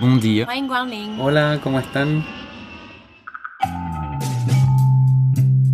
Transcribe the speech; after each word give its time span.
Bon 0.00 0.16
dia. 0.16 0.46
Hola, 1.18 1.58
¿cómo 1.60 1.80
están? 1.80 2.24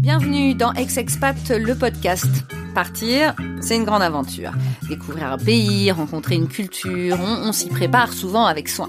Bienvenue 0.00 0.54
dans 0.54 0.72
Ex-Expat, 0.72 1.50
le 1.50 1.74
podcast. 1.74 2.24
Partir, 2.74 3.34
c'est 3.60 3.76
une 3.76 3.84
grande 3.84 4.00
aventure. 4.00 4.52
Découvrir 4.88 5.30
un 5.30 5.36
pays, 5.36 5.90
rencontrer 5.92 6.36
une 6.36 6.48
culture, 6.48 7.18
on, 7.20 7.48
on 7.48 7.52
s'y 7.52 7.68
prépare 7.68 8.14
souvent 8.14 8.46
avec 8.46 8.70
soin. 8.70 8.88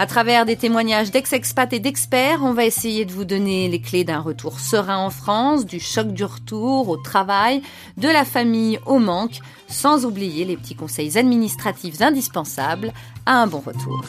À 0.00 0.06
travers 0.06 0.46
des 0.46 0.56
témoignages 0.56 1.10
d'ex-expats 1.10 1.74
et 1.74 1.78
d'experts, 1.78 2.40
on 2.42 2.54
va 2.54 2.64
essayer 2.64 3.04
de 3.04 3.12
vous 3.12 3.26
donner 3.26 3.68
les 3.68 3.82
clés 3.82 4.02
d'un 4.02 4.20
retour 4.20 4.58
serein 4.58 4.96
en 4.96 5.10
France, 5.10 5.66
du 5.66 5.78
choc 5.78 6.14
du 6.14 6.24
retour 6.24 6.88
au 6.88 6.96
travail, 6.96 7.60
de 7.98 8.08
la 8.08 8.24
famille 8.24 8.78
au 8.86 8.98
manque, 8.98 9.40
sans 9.68 10.06
oublier 10.06 10.46
les 10.46 10.56
petits 10.56 10.74
conseils 10.74 11.18
administratifs 11.18 12.00
indispensables 12.00 12.94
à 13.26 13.42
un 13.42 13.46
bon 13.46 13.58
retour. 13.60 14.02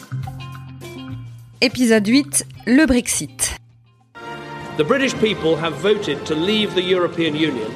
Épisode 1.60 2.06
8, 2.06 2.46
le 2.66 2.86
Brexit. 2.86 3.58
The 4.78 4.84
British 4.84 5.14
people 5.16 5.58
have 5.62 5.74
voted 5.74 6.24
to 6.24 6.34
leave 6.34 6.74
the 6.74 6.82
European 6.82 7.34
Union, 7.34 7.70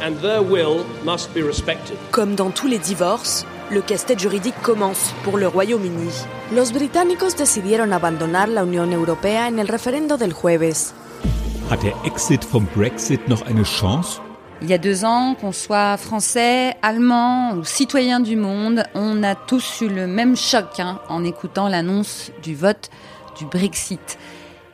and 0.00 0.14
their 0.22 0.42
will 0.42 0.86
must 1.04 1.34
be 1.34 1.42
respected. 1.42 1.98
Comme 2.12 2.34
dans 2.34 2.50
tous 2.50 2.66
les 2.66 2.78
divorces, 2.78 3.44
le 3.72 3.80
casse-tête 3.80 4.20
juridique 4.20 4.60
commence 4.62 5.14
pour 5.24 5.38
le 5.38 5.48
Royaume-Uni. 5.48 6.10
Los 6.54 6.72
británicos 6.72 7.36
decidieron 7.36 7.92
abandonar 7.92 8.48
la 8.48 8.64
Unión 8.64 8.92
Europea 8.92 9.48
en 9.48 9.58
el 9.58 9.66
referendo 9.66 10.18
del 10.18 10.34
jueves. 10.34 10.92
Hat 11.70 11.82
der 11.82 11.94
Exit 12.04 12.44
vom 12.44 12.66
Brexit 12.76 13.26
noch 13.28 13.42
eine 13.46 13.64
Chance? 13.64 14.20
Il 14.60 14.68
y 14.68 14.74
a 14.74 14.78
deux 14.78 15.04
ans, 15.04 15.34
qu'on 15.40 15.52
soit 15.52 15.96
français, 15.96 16.76
allemand 16.82 17.54
ou 17.56 17.64
citoyen 17.64 18.20
du 18.20 18.36
monde, 18.36 18.84
on 18.94 19.22
a 19.22 19.34
tous 19.34 19.80
eu 19.80 19.88
le 19.88 20.06
même 20.06 20.36
choc 20.36 20.78
hein, 20.78 21.00
en 21.08 21.24
écoutant 21.24 21.68
l'annonce 21.68 22.30
du 22.42 22.54
vote 22.54 22.90
du 23.38 23.46
Brexit. 23.46 24.18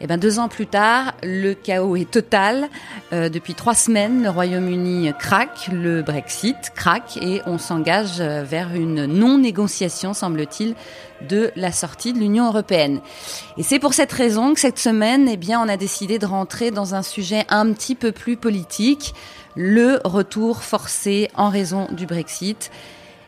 Et 0.00 0.06
ben 0.06 0.16
deux 0.16 0.38
ans 0.38 0.48
plus 0.48 0.66
tard, 0.66 1.12
le 1.22 1.54
chaos 1.54 1.96
est 1.96 2.10
total. 2.10 2.68
Euh, 3.12 3.28
depuis 3.28 3.54
trois 3.54 3.74
semaines, 3.74 4.22
le 4.22 4.30
Royaume-Uni 4.30 5.12
craque, 5.18 5.68
le 5.72 6.02
Brexit 6.02 6.56
craque 6.74 7.16
et 7.20 7.42
on 7.46 7.58
s'engage 7.58 8.20
vers 8.20 8.74
une 8.74 9.06
non-négociation, 9.06 10.14
semble-t-il, 10.14 10.74
de 11.28 11.50
la 11.56 11.72
sortie 11.72 12.12
de 12.12 12.18
l'Union 12.18 12.46
européenne. 12.46 13.00
Et 13.56 13.62
c'est 13.62 13.78
pour 13.78 13.94
cette 13.94 14.12
raison 14.12 14.54
que 14.54 14.60
cette 14.60 14.78
semaine, 14.78 15.28
eh 15.28 15.36
bien, 15.36 15.60
on 15.60 15.68
a 15.68 15.76
décidé 15.76 16.18
de 16.18 16.26
rentrer 16.26 16.70
dans 16.70 16.94
un 16.94 17.02
sujet 17.02 17.44
un 17.48 17.72
petit 17.72 17.94
peu 17.94 18.12
plus 18.12 18.36
politique, 18.36 19.14
le 19.56 20.00
retour 20.04 20.62
forcé 20.62 21.28
en 21.34 21.48
raison 21.48 21.88
du 21.90 22.06
Brexit. 22.06 22.70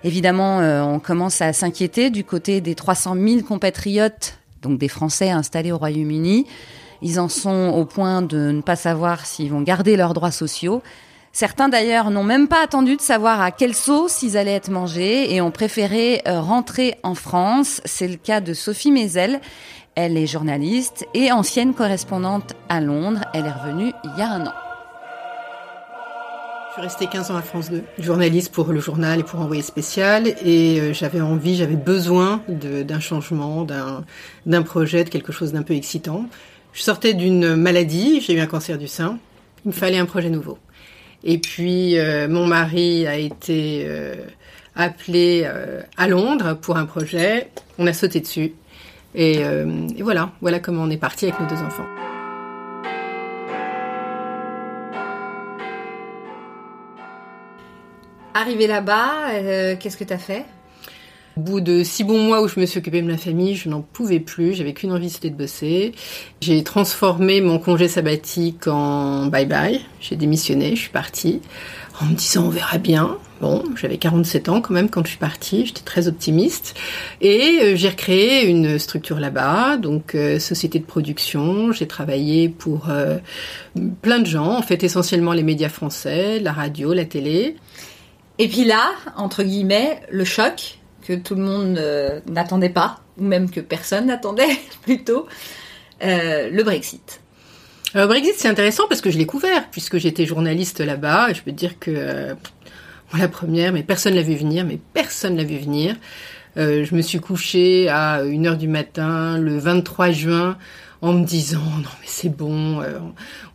Évidemment, 0.04 0.60
euh, 0.60 0.82
on 0.82 0.98
commence 0.98 1.42
à 1.42 1.52
s'inquiéter 1.52 2.10
du 2.10 2.24
côté 2.24 2.60
des 2.60 2.74
300 2.74 3.16
000 3.16 3.42
compatriotes 3.42 4.39
donc 4.62 4.78
des 4.78 4.88
Français 4.88 5.30
installés 5.30 5.72
au 5.72 5.78
Royaume-Uni. 5.78 6.46
Ils 7.02 7.18
en 7.18 7.28
sont 7.28 7.72
au 7.74 7.84
point 7.84 8.22
de 8.22 8.50
ne 8.50 8.60
pas 8.60 8.76
savoir 8.76 9.24
s'ils 9.24 9.50
vont 9.50 9.62
garder 9.62 9.96
leurs 9.96 10.14
droits 10.14 10.30
sociaux. 10.30 10.82
Certains 11.32 11.68
d'ailleurs 11.68 12.10
n'ont 12.10 12.24
même 12.24 12.48
pas 12.48 12.62
attendu 12.62 12.96
de 12.96 13.00
savoir 13.00 13.40
à 13.40 13.52
quelle 13.52 13.74
sauce 13.74 14.22
ils 14.22 14.36
allaient 14.36 14.54
être 14.54 14.70
mangés 14.70 15.32
et 15.32 15.40
ont 15.40 15.52
préféré 15.52 16.22
euh, 16.26 16.40
rentrer 16.40 16.96
en 17.04 17.14
France. 17.14 17.80
C'est 17.84 18.08
le 18.08 18.16
cas 18.16 18.40
de 18.40 18.52
Sophie 18.52 18.90
Mézel. 18.90 19.40
Elle 19.94 20.16
est 20.16 20.26
journaliste 20.26 21.06
et 21.14 21.30
ancienne 21.30 21.72
correspondante 21.72 22.54
à 22.68 22.80
Londres. 22.80 23.24
Elle 23.32 23.46
est 23.46 23.52
revenue 23.52 23.92
il 24.04 24.18
y 24.18 24.22
a 24.22 24.30
un 24.30 24.46
an. 24.46 24.69
Suis 26.80 26.86
restée 26.86 27.08
15 27.08 27.30
ans 27.30 27.36
à 27.36 27.42
France 27.42 27.70
2, 27.70 27.82
journaliste 27.98 28.54
pour 28.54 28.72
le 28.72 28.80
journal 28.80 29.20
et 29.20 29.22
pour 29.22 29.38
Envoyé 29.40 29.60
spécial, 29.60 30.28
et 30.42 30.80
euh, 30.80 30.94
j'avais 30.94 31.20
envie, 31.20 31.54
j'avais 31.54 31.76
besoin 31.76 32.42
d'un 32.48 33.00
changement, 33.00 33.66
d'un 34.46 34.62
projet, 34.62 35.04
de 35.04 35.10
quelque 35.10 35.30
chose 35.30 35.52
d'un 35.52 35.62
peu 35.62 35.74
excitant. 35.74 36.24
Je 36.72 36.80
sortais 36.80 37.12
d'une 37.12 37.54
maladie, 37.54 38.22
j'ai 38.22 38.32
eu 38.32 38.40
un 38.40 38.46
cancer 38.46 38.78
du 38.78 38.88
sein, 38.88 39.18
il 39.66 39.68
me 39.68 39.72
fallait 39.74 39.98
un 39.98 40.06
projet 40.06 40.30
nouveau. 40.30 40.56
Et 41.22 41.36
puis 41.36 41.98
euh, 41.98 42.28
mon 42.28 42.46
mari 42.46 43.06
a 43.06 43.18
été 43.18 43.84
euh, 43.86 44.14
appelé 44.74 45.46
à 45.98 46.08
Londres 46.08 46.54
pour 46.54 46.78
un 46.78 46.86
projet, 46.86 47.50
on 47.78 47.86
a 47.86 47.92
sauté 47.92 48.20
dessus, 48.20 48.54
et 49.14 49.42
voilà, 50.00 50.32
voilà 50.40 50.60
comment 50.60 50.84
on 50.84 50.90
est 50.90 50.96
parti 50.96 51.26
avec 51.26 51.38
nos 51.40 51.46
deux 51.46 51.62
enfants. 51.62 52.09
Arrivé 58.34 58.66
là-bas, 58.66 59.30
euh, 59.32 59.74
qu'est-ce 59.78 59.96
que 59.96 60.04
tu 60.04 60.12
as 60.12 60.18
fait? 60.18 60.44
Au 61.36 61.40
bout 61.40 61.60
de 61.60 61.82
six 61.82 62.04
bons 62.04 62.22
mois 62.22 62.42
où 62.42 62.48
je 62.48 62.60
me 62.60 62.66
suis 62.66 62.78
occupée 62.78 63.02
de 63.02 63.06
ma 63.06 63.16
famille, 63.16 63.56
je 63.56 63.68
n'en 63.68 63.80
pouvais 63.80 64.20
plus, 64.20 64.54
j'avais 64.54 64.72
qu'une 64.72 64.92
envie, 64.92 65.10
c'était 65.10 65.30
de 65.30 65.36
bosser. 65.36 65.92
J'ai 66.40 66.62
transformé 66.62 67.40
mon 67.40 67.58
congé 67.58 67.88
sabbatique 67.88 68.66
en 68.66 69.26
bye-bye, 69.28 69.80
j'ai 70.00 70.16
démissionné, 70.16 70.76
je 70.76 70.82
suis 70.82 70.90
partie, 70.90 71.40
en 72.00 72.06
me 72.06 72.14
disant 72.14 72.46
on 72.46 72.50
verra 72.50 72.78
bien. 72.78 73.16
Bon, 73.40 73.64
j'avais 73.74 73.96
47 73.96 74.50
ans 74.50 74.60
quand 74.60 74.74
même 74.74 74.90
quand 74.90 75.02
je 75.04 75.10
suis 75.10 75.18
partie, 75.18 75.64
j'étais 75.64 75.80
très 75.80 76.08
optimiste. 76.08 76.74
Et 77.22 77.60
euh, 77.62 77.76
j'ai 77.76 77.88
recréé 77.88 78.46
une 78.46 78.78
structure 78.78 79.18
là-bas, 79.18 79.78
donc 79.78 80.14
euh, 80.14 80.38
société 80.38 80.78
de 80.78 80.84
production, 80.84 81.72
j'ai 81.72 81.86
travaillé 81.86 82.50
pour 82.50 82.90
euh, 82.90 83.18
plein 84.02 84.18
de 84.18 84.26
gens, 84.26 84.58
en 84.58 84.62
fait 84.62 84.84
essentiellement 84.84 85.32
les 85.32 85.42
médias 85.42 85.70
français, 85.70 86.38
la 86.38 86.52
radio, 86.52 86.92
la 86.92 87.06
télé. 87.06 87.56
Et 88.40 88.48
puis 88.48 88.64
là, 88.64 88.92
entre 89.16 89.42
guillemets, 89.42 90.00
le 90.10 90.24
choc 90.24 90.78
que 91.06 91.12
tout 91.12 91.34
le 91.34 91.42
monde 91.42 91.76
euh, 91.76 92.20
n'attendait 92.26 92.70
pas, 92.70 93.00
ou 93.18 93.24
même 93.24 93.50
que 93.50 93.60
personne 93.60 94.06
n'attendait 94.06 94.56
plutôt, 94.82 95.26
euh, 96.02 96.48
le 96.48 96.62
Brexit. 96.62 97.20
Alors 97.92 98.08
Brexit, 98.08 98.32
c'est 98.38 98.48
intéressant 98.48 98.84
parce 98.88 99.02
que 99.02 99.10
je 99.10 99.18
l'ai 99.18 99.26
couvert, 99.26 99.68
puisque 99.70 99.98
j'étais 99.98 100.24
journaliste 100.24 100.80
là-bas, 100.80 101.34
je 101.34 101.42
peux 101.42 101.52
dire 101.52 101.78
que 101.78 101.90
euh, 101.94 102.34
la 103.18 103.28
première, 103.28 103.74
mais 103.74 103.82
personne 103.82 104.14
l'a 104.14 104.22
vu 104.22 104.36
venir, 104.36 104.64
mais 104.64 104.78
personne 104.94 105.36
l'a 105.36 105.44
vu 105.44 105.58
venir. 105.58 105.96
Euh, 106.56 106.82
je 106.82 106.94
me 106.94 107.02
suis 107.02 107.20
couchée 107.20 107.90
à 107.90 108.24
1h 108.24 108.56
du 108.56 108.68
matin 108.68 109.36
le 109.36 109.58
23 109.58 110.12
juin 110.12 110.56
en 111.02 111.12
me 111.14 111.24
disant 111.24 111.60
non 111.60 111.88
mais 112.00 112.06
c'est 112.06 112.34
bon. 112.34 112.82
Euh, 112.82 112.98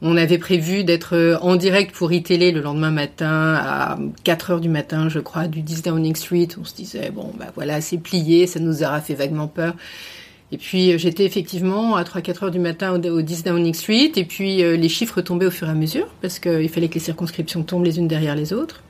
on 0.01 0.17
avait 0.17 0.37
prévu 0.37 0.83
d'être 0.83 1.37
en 1.41 1.55
direct 1.55 1.95
pour 1.95 2.11
e-télé 2.11 2.51
le 2.51 2.61
lendemain 2.61 2.91
matin 2.91 3.55
à 3.55 3.97
4 4.23 4.51
heures 4.51 4.61
du 4.61 4.69
matin, 4.69 5.09
je 5.09 5.19
crois, 5.19 5.47
du 5.47 5.61
10 5.61 5.83
Downing 5.83 6.15
Street. 6.15 6.47
On 6.59 6.63
se 6.63 6.73
disait 6.73 7.11
bon 7.11 7.31
bah 7.37 7.51
voilà 7.55 7.81
c'est 7.81 7.97
plié, 7.97 8.47
ça 8.47 8.59
nous 8.59 8.83
aura 8.83 9.01
fait 9.01 9.13
vaguement 9.13 9.47
peur. 9.47 9.75
Et 10.51 10.57
puis 10.57 10.93
euh, 10.93 10.97
j'étais 10.97 11.25
effectivement 11.25 11.95
à 11.95 12.03
3-4 12.03 12.45
heures 12.45 12.51
du 12.51 12.59
matin 12.59 12.93
au, 12.93 13.09
au 13.09 13.21
10 13.21 13.43
Downing 13.43 13.73
Street 13.73 14.11
et 14.15 14.25
puis 14.25 14.63
euh, 14.63 14.75
les 14.75 14.89
chiffres 14.89 15.21
tombaient 15.21 15.47
au 15.47 15.51
fur 15.51 15.67
et 15.67 15.71
à 15.71 15.75
mesure 15.75 16.07
parce 16.21 16.39
qu'il 16.39 16.69
fallait 16.69 16.87
que 16.87 16.95
les 16.95 16.99
circonscriptions 16.99 17.63
tombent 17.63 17.85
les 17.85 17.99
unes 17.99 18.07
derrière 18.07 18.35
les 18.35 18.53
autres. 18.53 18.81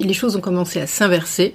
Et 0.00 0.04
les 0.04 0.14
choses 0.14 0.36
ont 0.36 0.40
commencé 0.40 0.80
à 0.80 0.86
s'inverser 0.86 1.54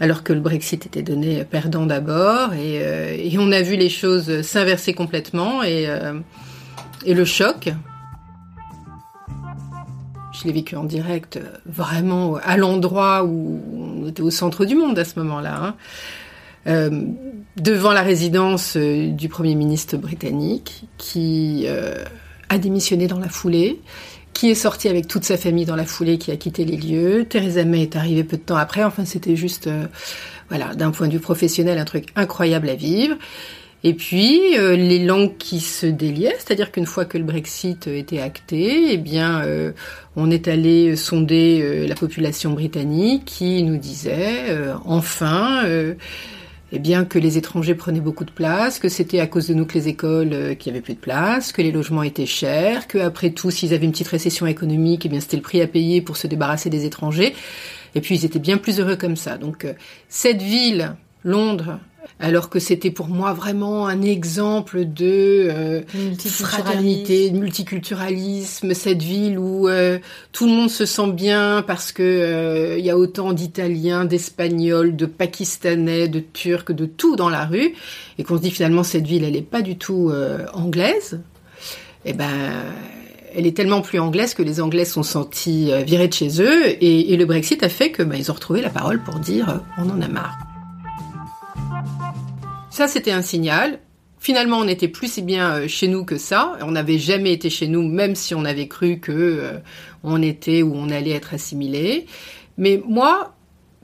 alors 0.00 0.22
que 0.22 0.32
le 0.32 0.40
Brexit 0.40 0.86
était 0.86 1.02
donné 1.02 1.44
perdant 1.44 1.86
d'abord, 1.86 2.54
et, 2.54 2.80
euh, 2.82 3.38
on 3.38 3.52
a 3.52 3.62
vu 3.62 3.76
les 3.76 3.88
choses 3.88 4.42
s'inverser 4.42 4.94
complètement, 4.94 5.62
et, 5.62 5.88
euh, 5.88 6.14
et, 7.04 7.14
le 7.14 7.24
choc, 7.24 7.70
je 10.32 10.44
l'ai 10.44 10.52
vécu 10.52 10.76
en 10.76 10.84
direct, 10.84 11.40
vraiment 11.66 12.36
à 12.36 12.56
l'endroit 12.56 13.24
où 13.24 13.60
on 14.04 14.08
était 14.08 14.22
au 14.22 14.30
centre 14.30 14.64
du 14.64 14.74
monde 14.74 14.98
à 14.98 15.04
ce 15.04 15.18
moment-là, 15.18 15.60
hein, 15.62 15.74
euh, 16.66 17.02
devant 17.56 17.92
la 17.92 18.02
résidence 18.02 18.76
du 18.76 19.28
Premier 19.28 19.54
ministre 19.54 19.96
britannique, 19.96 20.84
qui 20.96 21.66
a 22.48 22.58
démissionné 22.58 23.06
dans 23.06 23.18
la 23.18 23.28
foulée, 23.28 23.80
qui 24.32 24.50
est 24.50 24.54
sorti 24.54 24.88
avec 24.88 25.08
toute 25.08 25.24
sa 25.24 25.36
famille 25.36 25.64
dans 25.64 25.76
la 25.76 25.84
foulée, 25.84 26.18
qui 26.18 26.30
a 26.30 26.36
quitté 26.36 26.64
les 26.64 26.76
lieux. 26.76 27.26
Theresa 27.28 27.64
May 27.64 27.82
est 27.82 27.96
arrivée 27.96 28.24
peu 28.24 28.36
de 28.36 28.42
temps 28.42 28.56
après. 28.56 28.84
Enfin, 28.84 29.04
c'était 29.04 29.36
juste, 29.36 29.66
euh, 29.66 29.86
voilà, 30.48 30.74
d'un 30.74 30.90
point 30.90 31.08
de 31.08 31.12
vue 31.12 31.20
professionnel, 31.20 31.78
un 31.78 31.84
truc 31.84 32.06
incroyable 32.14 32.68
à 32.68 32.74
vivre. 32.74 33.16
Et 33.84 33.94
puis 33.94 34.58
euh, 34.58 34.74
les 34.74 35.04
langues 35.04 35.36
qui 35.38 35.60
se 35.60 35.86
déliaient, 35.86 36.34
c'est-à-dire 36.38 36.72
qu'une 36.72 36.86
fois 36.86 37.04
que 37.04 37.16
le 37.16 37.22
Brexit 37.22 37.86
était 37.86 38.18
acté, 38.20 38.92
eh 38.92 38.96
bien, 38.96 39.42
euh, 39.44 39.70
on 40.16 40.32
est 40.32 40.48
allé 40.48 40.96
sonder 40.96 41.86
la 41.86 41.94
population 41.94 42.50
britannique 42.50 43.24
qui 43.24 43.62
nous 43.62 43.76
disait, 43.76 44.46
enfin 44.84 45.62
eh 46.72 46.78
bien 46.78 47.04
que 47.04 47.18
les 47.18 47.38
étrangers 47.38 47.74
prenaient 47.74 48.00
beaucoup 48.00 48.24
de 48.24 48.30
place, 48.30 48.78
que 48.78 48.88
c'était 48.88 49.20
à 49.20 49.26
cause 49.26 49.48
de 49.48 49.54
nous 49.54 49.64
que 49.64 49.74
les 49.74 49.88
écoles 49.88 50.32
euh, 50.32 50.54
qui 50.54 50.68
avaient 50.68 50.80
plus 50.80 50.94
de 50.94 50.98
place, 50.98 51.52
que 51.52 51.62
les 51.62 51.72
logements 51.72 52.02
étaient 52.02 52.26
chers, 52.26 52.86
que 52.88 52.98
après 52.98 53.30
tout 53.30 53.50
s'ils 53.50 53.72
avaient 53.72 53.86
une 53.86 53.92
petite 53.92 54.08
récession 54.08 54.46
économique, 54.46 55.06
eh 55.06 55.08
bien 55.08 55.20
c'était 55.20 55.36
le 55.36 55.42
prix 55.42 55.62
à 55.62 55.66
payer 55.66 56.02
pour 56.02 56.16
se 56.16 56.26
débarrasser 56.26 56.68
des 56.68 56.84
étrangers. 56.84 57.34
Et 57.94 58.00
puis 58.00 58.16
ils 58.16 58.24
étaient 58.24 58.38
bien 58.38 58.58
plus 58.58 58.80
heureux 58.80 58.96
comme 58.96 59.16
ça. 59.16 59.38
Donc 59.38 59.64
euh, 59.64 59.72
cette 60.08 60.42
ville, 60.42 60.94
Londres, 61.24 61.78
alors 62.20 62.50
que 62.50 62.58
c'était 62.58 62.90
pour 62.90 63.06
moi 63.06 63.32
vraiment 63.32 63.86
un 63.86 64.02
exemple 64.02 64.84
de 64.84 65.48
euh, 65.50 65.82
fraternité, 66.16 67.30
de 67.30 67.38
multiculturalisme, 67.38 68.74
cette 68.74 69.02
ville 69.02 69.38
où 69.38 69.68
euh, 69.68 69.98
tout 70.32 70.46
le 70.46 70.52
monde 70.52 70.70
se 70.70 70.84
sent 70.84 71.12
bien 71.12 71.62
parce 71.64 71.92
que 71.92 72.02
euh, 72.02 72.78
il 72.78 72.84
y 72.84 72.90
a 72.90 72.98
autant 72.98 73.32
d'Italiens, 73.32 74.04
d'Espagnols, 74.04 74.96
de 74.96 75.06
Pakistanais, 75.06 76.08
de 76.08 76.18
Turcs, 76.18 76.72
de 76.72 76.86
tout 76.86 77.14
dans 77.14 77.30
la 77.30 77.44
rue, 77.44 77.74
et 78.18 78.24
qu'on 78.24 78.36
se 78.36 78.42
dit 78.42 78.50
finalement 78.50 78.82
cette 78.82 79.06
ville 79.06 79.22
elle 79.22 79.36
est 79.36 79.42
pas 79.42 79.62
du 79.62 79.76
tout 79.76 80.12
anglaise. 80.54 81.20
Et 82.04 82.10
eh 82.10 82.12
ben 82.14 82.30
elle 83.34 83.46
est 83.46 83.56
tellement 83.56 83.82
plus 83.82 83.98
anglaise 83.98 84.34
que 84.34 84.42
les 84.42 84.60
Anglais 84.60 84.86
sont 84.86 85.02
sentis 85.02 85.70
virés 85.84 86.08
de 86.08 86.14
chez 86.14 86.40
eux 86.40 86.82
et, 86.82 87.16
le 87.16 87.24
Brexit 87.26 87.62
a 87.62 87.68
fait 87.68 87.90
que 87.90 88.02
ben, 88.02 88.16
ils 88.16 88.30
ont 88.30 88.34
retrouvé 88.34 88.62
la 88.62 88.70
parole 88.70 89.02
pour 89.02 89.18
dire 89.18 89.60
on 89.76 89.90
en 89.90 90.00
a 90.00 90.08
marre. 90.08 90.47
Ça, 92.78 92.86
c'était 92.86 93.10
un 93.10 93.22
signal. 93.22 93.80
Finalement, 94.20 94.58
on 94.58 94.64
n'était 94.64 94.86
plus 94.86 95.14
si 95.14 95.22
bien 95.22 95.50
euh, 95.50 95.66
chez 95.66 95.88
nous 95.88 96.04
que 96.04 96.16
ça. 96.16 96.56
On 96.60 96.70
n'avait 96.70 96.96
jamais 96.96 97.32
été 97.32 97.50
chez 97.50 97.66
nous, 97.66 97.82
même 97.82 98.14
si 98.14 98.36
on 98.36 98.44
avait 98.44 98.68
cru 98.68 99.00
que 99.00 99.10
euh, 99.10 99.58
on 100.04 100.22
était 100.22 100.62
ou 100.62 100.76
on 100.76 100.88
allait 100.88 101.10
être 101.10 101.34
assimilé. 101.34 102.06
Mais 102.56 102.80
moi, 102.86 103.34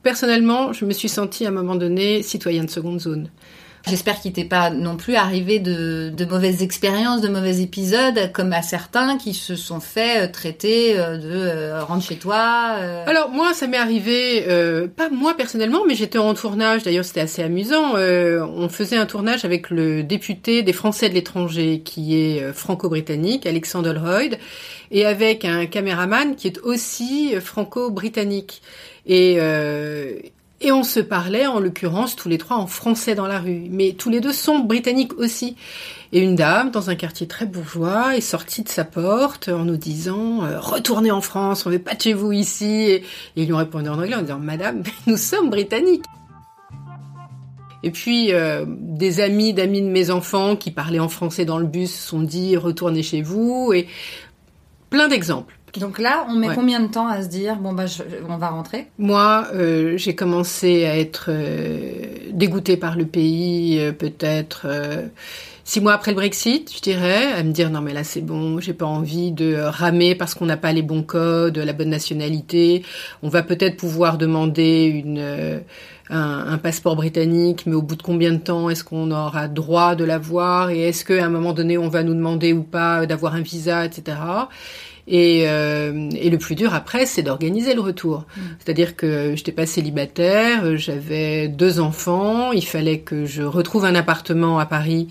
personnellement, 0.04 0.72
je 0.72 0.84
me 0.84 0.92
suis 0.92 1.08
sentie 1.08 1.44
à 1.44 1.48
un 1.48 1.50
moment 1.50 1.74
donné 1.74 2.22
citoyenne 2.22 2.66
de 2.66 2.70
seconde 2.70 3.00
zone. 3.00 3.30
J'espère 3.86 4.18
qu'il 4.18 4.32
t'est 4.32 4.46
pas 4.46 4.70
non 4.70 4.96
plus 4.96 5.14
arrivé 5.14 5.58
de, 5.58 6.08
de, 6.08 6.24
mauvaises 6.24 6.62
expériences, 6.62 7.20
de 7.20 7.28
mauvais 7.28 7.60
épisodes, 7.60 8.32
comme 8.32 8.54
à 8.54 8.62
certains 8.62 9.18
qui 9.18 9.34
se 9.34 9.56
sont 9.56 9.78
fait 9.78 10.22
euh, 10.22 10.32
traiter 10.32 10.98
euh, 10.98 11.18
de 11.18 11.30
euh, 11.30 11.84
rentre 11.84 12.02
chez 12.02 12.16
toi. 12.16 12.34
Alors 13.06 13.28
moi, 13.28 13.52
ça 13.52 13.66
m'est 13.66 13.76
arrivé, 13.76 14.42
pas 14.96 15.10
moi 15.10 15.34
personnellement, 15.36 15.82
mais 15.86 15.94
j'étais 15.94 16.16
en 16.16 16.32
tournage. 16.32 16.82
D'ailleurs, 16.82 17.04
c'était 17.04 17.20
assez 17.20 17.42
amusant. 17.42 17.94
on 17.96 18.68
faisait 18.70 18.96
un 18.96 19.06
tournage 19.06 19.44
avec 19.44 19.68
le 19.68 20.02
député 20.02 20.62
des 20.62 20.72
Français 20.72 21.10
de 21.10 21.14
l'étranger, 21.14 21.82
qui 21.84 22.16
est 22.16 22.52
franco-britannique, 22.52 23.44
Alexander 23.46 23.92
Lloyd, 23.92 24.38
et 24.90 25.04
avec 25.04 25.44
un 25.44 25.66
caméraman 25.66 26.36
qui 26.36 26.46
est 26.46 26.58
aussi 26.60 27.34
franco-britannique. 27.40 28.62
Et, 29.06 29.38
et 30.60 30.72
on 30.72 30.82
se 30.82 31.00
parlait, 31.00 31.46
en 31.46 31.58
l'occurrence, 31.58 32.16
tous 32.16 32.28
les 32.28 32.38
trois 32.38 32.56
en 32.56 32.66
français 32.66 33.14
dans 33.14 33.26
la 33.26 33.40
rue. 33.40 33.66
Mais 33.70 33.92
tous 33.92 34.08
les 34.08 34.20
deux 34.20 34.32
sont 34.32 34.60
britanniques 34.60 35.12
aussi. 35.18 35.56
Et 36.12 36.20
une 36.20 36.36
dame, 36.36 36.70
dans 36.70 36.90
un 36.90 36.94
quartier 36.94 37.26
très 37.26 37.44
bourgeois, 37.44 38.16
est 38.16 38.20
sortie 38.20 38.62
de 38.62 38.68
sa 38.68 38.84
porte 38.84 39.48
en 39.48 39.64
nous 39.64 39.76
disant 39.76 40.44
euh, 40.44 40.60
Retournez 40.60 41.10
en 41.10 41.20
France, 41.20 41.66
on 41.66 41.70
ne 41.70 41.74
veut 41.74 41.82
pas 41.82 41.94
de 41.94 42.00
chez 42.00 42.14
vous 42.14 42.32
ici». 42.32 42.64
Et, 42.66 43.02
ils 43.36 43.46
lui 43.46 43.52
ont 43.52 43.58
répondu 43.58 43.88
en 43.88 43.98
anglais 43.98 44.14
en 44.14 44.22
disant 44.22 44.38
«Madame, 44.40 44.84
nous 45.06 45.16
sommes 45.16 45.50
britanniques». 45.50 46.04
Et 47.82 47.90
puis, 47.90 48.32
euh, 48.32 48.64
des 48.66 49.20
amis 49.20 49.52
d'amis 49.52 49.82
de 49.82 49.88
mes 49.88 50.10
enfants 50.10 50.56
qui 50.56 50.70
parlaient 50.70 51.00
en 51.00 51.10
français 51.10 51.44
dans 51.44 51.58
le 51.58 51.66
bus 51.66 51.92
se 51.92 52.08
sont 52.08 52.22
dit 52.22 52.56
«Retournez 52.58 53.02
chez 53.02 53.20
vous». 53.20 53.72
Et 53.74 53.88
plein 54.88 55.08
d'exemples. 55.08 55.58
Donc 55.78 55.98
là, 55.98 56.26
on 56.28 56.34
met 56.34 56.48
combien 56.54 56.80
de 56.80 56.86
temps 56.86 57.08
à 57.08 57.22
se 57.22 57.28
dire 57.28 57.56
bon 57.56 57.72
bah 57.72 57.86
on 58.28 58.36
va 58.36 58.48
rentrer? 58.48 58.86
Moi, 58.98 59.46
euh, 59.54 59.96
j'ai 59.96 60.14
commencé 60.14 60.84
à 60.84 60.98
être 60.98 61.26
euh, 61.28 62.30
dégoûtée 62.32 62.76
par 62.76 62.96
le 62.96 63.06
pays 63.06 63.78
euh, 63.80 63.92
peut-être 63.92 64.66
six 65.64 65.80
mois 65.80 65.94
après 65.94 66.12
le 66.12 66.16
Brexit, 66.16 66.72
je 66.74 66.80
dirais, 66.80 67.32
à 67.32 67.42
me 67.42 67.50
dire 67.50 67.70
non 67.70 67.80
mais 67.80 67.92
là 67.92 68.04
c'est 68.04 68.20
bon, 68.20 68.60
j'ai 68.60 68.74
pas 68.74 68.86
envie 68.86 69.32
de 69.32 69.56
ramer 69.56 70.14
parce 70.14 70.34
qu'on 70.34 70.46
n'a 70.46 70.56
pas 70.56 70.72
les 70.72 70.82
bons 70.82 71.02
codes, 71.02 71.58
la 71.58 71.72
bonne 71.72 71.90
nationalité. 71.90 72.84
On 73.22 73.28
va 73.28 73.42
peut-être 73.42 73.76
pouvoir 73.76 74.18
demander 74.18 74.84
une 74.84 75.62
un, 76.10 76.52
un, 76.52 76.58
passeport 76.58 76.96
britannique, 76.96 77.64
mais 77.64 77.74
au 77.74 77.80
bout 77.80 77.96
de 77.96 78.02
combien 78.02 78.32
de 78.32 78.38
temps 78.38 78.68
est-ce 78.68 78.84
qu'on 78.84 79.10
aura 79.10 79.48
droit 79.48 79.94
de 79.94 80.04
l'avoir? 80.04 80.68
Et 80.68 80.82
est-ce 80.82 81.02
qu'à 81.02 81.24
un 81.24 81.30
moment 81.30 81.54
donné 81.54 81.78
on 81.78 81.88
va 81.88 82.02
nous 82.02 82.14
demander 82.14 82.52
ou 82.52 82.62
pas 82.62 83.06
d'avoir 83.06 83.34
un 83.34 83.40
visa, 83.40 83.86
etc. 83.86 84.18
Et, 85.06 85.44
euh, 85.46 86.08
et, 86.12 86.30
le 86.30 86.38
plus 86.38 86.54
dur 86.54 86.72
après, 86.72 87.04
c'est 87.04 87.22
d'organiser 87.22 87.74
le 87.74 87.80
retour. 87.80 88.24
Mm. 88.36 88.40
C'est-à-dire 88.58 88.96
que 88.96 89.34
j'étais 89.36 89.52
pas 89.52 89.66
célibataire, 89.66 90.76
j'avais 90.76 91.48
deux 91.48 91.78
enfants, 91.78 92.52
il 92.52 92.64
fallait 92.64 93.00
que 93.00 93.26
je 93.26 93.42
retrouve 93.42 93.84
un 93.84 93.94
appartement 93.94 94.58
à 94.58 94.66
Paris. 94.66 95.08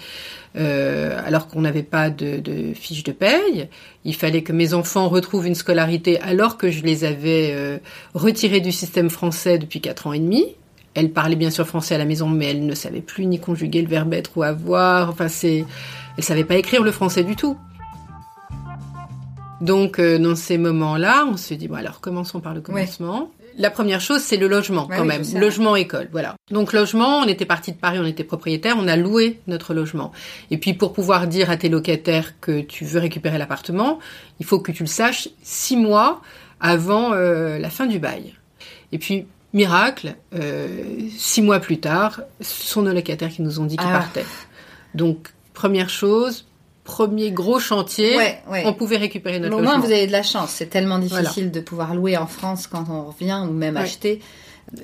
Euh, 0.55 1.19
alors 1.25 1.47
qu'on 1.47 1.61
n'avait 1.61 1.81
pas 1.81 2.11
de, 2.11 2.37
de, 2.37 2.75
fiche 2.75 3.03
de 3.03 3.11
paye. 3.11 3.69
Il 4.05 4.15
fallait 4.15 4.43
que 4.43 4.53
mes 4.53 4.75
enfants 4.75 5.09
retrouvent 5.09 5.47
une 5.47 5.55
scolarité 5.55 6.19
alors 6.19 6.57
que 6.57 6.69
je 6.69 6.83
les 6.83 7.05
avais 7.05 7.49
euh, 7.53 7.79
retirés 8.13 8.59
du 8.59 8.71
système 8.71 9.09
français 9.09 9.57
depuis 9.57 9.81
quatre 9.81 10.05
ans 10.05 10.13
et 10.13 10.19
demi. 10.19 10.45
Elle 10.93 11.11
parlait 11.11 11.35
bien 11.35 11.49
sûr 11.49 11.65
français 11.65 11.95
à 11.95 11.97
la 11.97 12.05
maison, 12.05 12.29
mais 12.29 12.51
elle 12.51 12.67
ne 12.67 12.75
savait 12.75 13.01
plus 13.01 13.25
ni 13.25 13.39
conjuguer 13.39 13.81
le 13.81 13.87
verbe 13.87 14.13
être 14.13 14.37
ou 14.37 14.43
avoir. 14.43 15.09
Enfin, 15.09 15.27
c'est, 15.27 15.65
elle 16.17 16.23
savait 16.23 16.43
pas 16.43 16.55
écrire 16.55 16.83
le 16.83 16.91
français 16.91 17.23
du 17.23 17.35
tout. 17.35 17.57
Donc, 19.63 19.97
euh, 19.97 20.19
dans 20.19 20.35
ces 20.35 20.57
moments-là, 20.57 21.25
on 21.25 21.37
se 21.37 21.53
dit, 21.53 21.69
bon, 21.69 21.75
alors 21.75 22.01
commençons 22.01 22.41
par 22.41 22.53
le 22.53 22.59
commencement. 22.59 23.31
La 23.57 23.71
première 23.71 24.01
chose, 24.01 24.19
c'est 24.19 24.35
le 24.35 24.49
logement, 24.49 24.87
quand 24.87 25.05
même. 25.05 25.23
Logement, 25.35 25.77
école, 25.77 26.09
voilà. 26.11 26.35
Donc, 26.51 26.73
logement, 26.73 27.19
on 27.19 27.27
était 27.27 27.45
parti 27.45 27.71
de 27.71 27.77
Paris, 27.77 27.97
on 28.01 28.05
était 28.05 28.25
propriétaire, 28.25 28.75
on 28.77 28.89
a 28.89 28.97
loué 28.97 29.39
notre 29.47 29.73
logement. 29.73 30.11
Et 30.51 30.57
puis, 30.57 30.73
pour 30.73 30.91
pouvoir 30.91 31.27
dire 31.27 31.49
à 31.49 31.55
tes 31.55 31.69
locataires 31.69 32.37
que 32.41 32.59
tu 32.59 32.83
veux 32.83 32.99
récupérer 32.99 33.37
l'appartement, 33.37 33.99
il 34.41 34.45
faut 34.45 34.59
que 34.59 34.73
tu 34.73 34.83
le 34.83 34.87
saches 34.87 35.29
six 35.43 35.77
mois 35.77 36.21
avant 36.59 37.13
euh, 37.13 37.57
la 37.57 37.69
fin 37.69 37.85
du 37.85 37.99
bail. 37.99 38.33
Et 38.91 38.97
puis, 38.97 39.27
miracle, 39.53 40.15
euh, 40.35 40.67
six 41.15 41.41
mois 41.41 41.61
plus 41.61 41.79
tard, 41.79 42.19
ce 42.41 42.67
sont 42.67 42.81
nos 42.81 42.91
locataires 42.91 43.29
qui 43.29 43.41
nous 43.41 43.61
ont 43.61 43.65
dit 43.65 43.77
qu'ils 43.77 43.87
ah. 43.89 43.99
partaient. 43.99 44.25
Donc, 44.93 45.29
première 45.53 45.89
chose, 45.89 46.47
premier 46.83 47.31
gros 47.31 47.59
chantier, 47.59 48.17
on 48.47 48.73
pouvait 48.73 48.97
récupérer 48.97 49.39
notre 49.39 49.55
logement. 49.55 49.71
Au 49.71 49.77
moins, 49.77 49.85
vous 49.85 49.91
avez 49.91 50.07
de 50.07 50.11
la 50.11 50.23
chance. 50.23 50.51
C'est 50.51 50.69
tellement 50.69 50.99
difficile 50.99 51.51
de 51.51 51.59
pouvoir 51.59 51.95
louer 51.95 52.17
en 52.17 52.27
France 52.27 52.67
quand 52.67 52.85
on 52.89 53.05
revient 53.05 53.41
ou 53.47 53.53
même 53.53 53.77
acheter. 53.77 54.19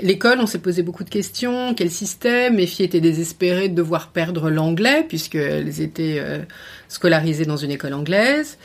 L'école, 0.02 0.40
on 0.40 0.46
s'est 0.46 0.60
posé 0.60 0.84
beaucoup 0.84 1.04
de 1.04 1.10
questions. 1.10 1.74
Quel 1.74 1.90
système? 1.90 2.56
Mes 2.56 2.68
filles 2.68 2.86
étaient 2.86 3.02
désespérées 3.02 3.70
de 3.70 3.76
devoir 3.76 4.10
perdre 4.10 4.50
l'anglais 4.50 5.06
puisqu'elles 5.08 5.82
étaient 5.82 6.18
euh, 6.20 6.40
scolarisées 6.90 7.46
dans 7.46 7.58
une 7.58 7.72
école 7.72 7.94
anglaise. 7.94 8.58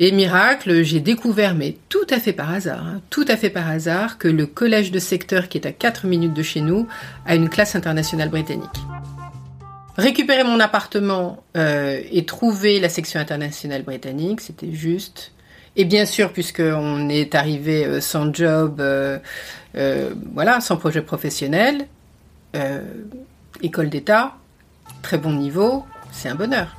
Et 0.00 0.12
miracle, 0.12 0.82
j'ai 0.84 1.00
découvert, 1.00 1.54
mais 1.54 1.76
tout 1.88 2.06
à 2.10 2.20
fait 2.20 2.32
par 2.32 2.52
hasard, 2.52 2.86
hein, 2.86 3.00
tout 3.10 3.24
à 3.26 3.36
fait 3.36 3.50
par 3.50 3.68
hasard, 3.68 4.18
que 4.18 4.28
le 4.28 4.46
collège 4.46 4.92
de 4.92 5.00
secteur 5.00 5.48
qui 5.48 5.58
est 5.58 5.66
à 5.66 5.72
4 5.72 6.06
minutes 6.06 6.34
de 6.34 6.42
chez 6.42 6.60
nous 6.60 6.86
a 7.26 7.34
une 7.34 7.48
classe 7.48 7.74
internationale 7.74 8.28
britannique 8.28 8.78
récupérer 9.98 10.44
mon 10.44 10.60
appartement 10.60 11.42
euh, 11.56 12.00
et 12.10 12.24
trouver 12.24 12.78
la 12.78 12.88
section 12.88 13.20
internationale 13.20 13.82
britannique, 13.82 14.40
c'était 14.40 14.72
juste. 14.72 15.32
Et 15.76 15.84
bien 15.84 16.06
sûr, 16.06 16.32
puisqu'on 16.32 17.08
est 17.08 17.34
arrivé 17.34 17.84
euh, 17.84 18.00
sans 18.00 18.32
job, 18.32 18.80
euh, 18.80 19.18
voilà, 20.32 20.60
sans 20.60 20.76
projet 20.76 21.02
professionnel, 21.02 21.86
école 23.62 23.88
d'État, 23.88 24.34
très 25.02 25.18
bon 25.18 25.32
niveau, 25.32 25.84
c'est 26.10 26.28
un 26.28 26.34
bonheur. 26.34 26.76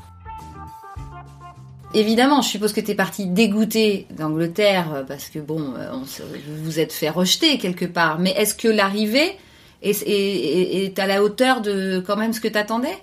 Évidemment, 1.94 2.42
je 2.42 2.50
suppose 2.50 2.74
que 2.74 2.82
tu 2.82 2.92
es 2.92 2.96
parti 2.96 3.28
dégoûté 3.28 4.08
d'Angleterre 4.12 5.06
parce 5.08 5.30
que 5.30 5.40
bon, 5.40 5.74
vous 5.94 6.64
vous 6.64 6.80
êtes 6.80 6.92
fait 6.92 7.10
rejeter 7.10 7.58
quelque 7.58 7.86
part. 7.86 8.20
Mais 8.20 8.32
est-ce 8.32 8.56
que 8.56 8.68
l'arrivée 8.68 9.38
est, 9.82 10.04
est, 10.06 11.00
à 11.00 11.08
la 11.08 11.24
hauteur 11.24 11.62
de 11.62 12.04
quand 12.06 12.18
même 12.18 12.34
ce 12.34 12.42
que 12.42 12.48
tu 12.48 12.58
attendais 12.58 12.98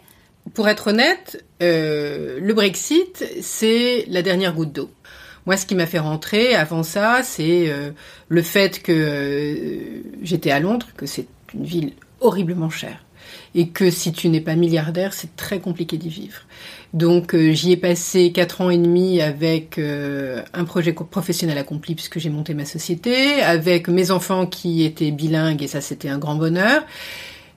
pour 0.54 0.68
être 0.68 0.88
honnête, 0.88 1.44
euh, 1.62 2.38
le 2.40 2.54
Brexit, 2.54 3.24
c'est 3.40 4.04
la 4.08 4.22
dernière 4.22 4.54
goutte 4.54 4.72
d'eau. 4.72 4.90
Moi, 5.46 5.56
ce 5.56 5.66
qui 5.66 5.74
m'a 5.74 5.86
fait 5.86 5.98
rentrer 5.98 6.54
avant 6.54 6.82
ça, 6.82 7.20
c'est 7.22 7.68
euh, 7.68 7.90
le 8.28 8.42
fait 8.42 8.82
que 8.82 8.92
euh, 8.92 10.02
j'étais 10.22 10.50
à 10.50 10.60
Londres, 10.60 10.88
que 10.96 11.06
c'est 11.06 11.26
une 11.54 11.64
ville 11.64 11.92
horriblement 12.20 12.70
chère, 12.70 13.04
et 13.54 13.68
que 13.68 13.90
si 13.90 14.12
tu 14.12 14.28
n'es 14.28 14.40
pas 14.40 14.56
milliardaire, 14.56 15.12
c'est 15.12 15.36
très 15.36 15.60
compliqué 15.60 15.96
d'y 15.98 16.08
vivre. 16.08 16.40
Donc 16.94 17.36
j'y 17.36 17.72
ai 17.72 17.76
passé 17.76 18.32
quatre 18.32 18.60
ans 18.60 18.70
et 18.70 18.78
demi 18.78 19.20
avec 19.20 19.78
un 19.78 20.64
projet 20.64 20.92
professionnel 20.92 21.58
accompli 21.58 21.94
puisque 21.94 22.18
j'ai 22.18 22.30
monté 22.30 22.54
ma 22.54 22.64
société, 22.64 23.42
avec 23.42 23.88
mes 23.88 24.10
enfants 24.10 24.46
qui 24.46 24.84
étaient 24.84 25.10
bilingues 25.10 25.62
et 25.62 25.66
ça 25.66 25.82
c'était 25.82 26.08
un 26.08 26.18
grand 26.18 26.36
bonheur 26.36 26.84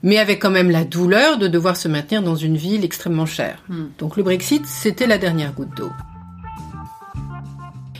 mais 0.03 0.18
avec 0.18 0.41
quand 0.41 0.51
même 0.51 0.72
la 0.72 0.84
douleur 0.84 1.38
de 1.38 1.48
devoir 1.48 1.77
se 1.77 1.88
maintenir 1.88 2.22
dans 2.24 2.36
une 2.36 2.58
ville 2.58 2.84
extrêmement 2.84 3.25
chère. 3.25 3.63
Hmm. 3.70 3.88
Donc 3.98 4.18
le 4.18 4.24
Brexit, 4.24 4.65
c'était 4.65 5.08
la 5.08 5.18
dernière 5.18 5.53
goutte 5.53 5.75
d'eau. 5.75 5.91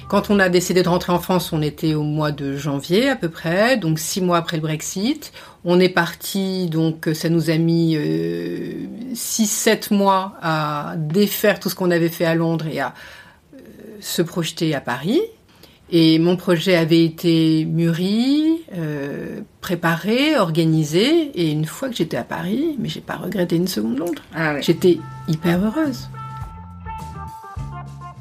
Quand 0.10 0.32
on 0.32 0.39
a 0.39 0.50
décidé 0.50 0.82
de 0.82 0.89
rentrer 0.89 1.13
en 1.13 1.20
France, 1.20 1.53
on 1.53 1.62
était 1.62 1.94
au 1.94 2.01
mois 2.01 2.32
de 2.32 2.58
janvier 2.58 3.10
à 3.10 3.15
peu 3.15 3.29
près, 3.29 3.77
donc 3.77 4.00
six 4.00 4.22
mois 4.22 4.38
après 4.38 4.58
le 4.58 4.63
Brexit. 4.63 5.32
On 5.63 5.79
est 5.79 5.89
parti, 5.89 6.65
donc 6.65 7.08
ça 7.13 7.29
nous 7.29 7.51
a 7.51 7.58
mis 7.58 7.96
euh, 7.96 8.88
six, 9.13 9.46
sept 9.46 9.91
mois 9.91 10.34
à 10.41 10.96
défaire 10.98 11.60
tout 11.60 11.70
ce 11.70 11.75
qu'on 11.75 11.91
avait 11.91 12.10
fait 12.10 12.25
à 12.25 12.34
Londres 12.34 12.65
et 12.65 12.79
à 12.79 12.96
euh, 13.53 13.60
se 14.00 14.24
projeter 14.24 14.74
à 14.74 14.82
Paris. 14.82 15.22
Et 15.91 16.19
mon 16.19 16.36
projet 16.36 16.75
avait 16.75 17.03
été 17.03 17.65
mûri, 17.65 18.62
euh, 18.75 19.41
préparé, 19.60 20.38
organisé. 20.38 21.31
Et 21.34 21.51
une 21.51 21.65
fois 21.65 21.89
que 21.89 21.96
j'étais 21.96 22.17
à 22.17 22.24
Paris, 22.24 22.75
mais 22.77 22.89
j'ai 22.89 23.01
pas 23.01 23.15
regretté 23.15 23.55
une 23.55 23.67
seconde 23.67 23.98
Londres. 23.98 24.22
Ah 24.36 24.60
J'étais 24.62 25.00
hyper 25.27 25.60
heureuse. 25.65 26.10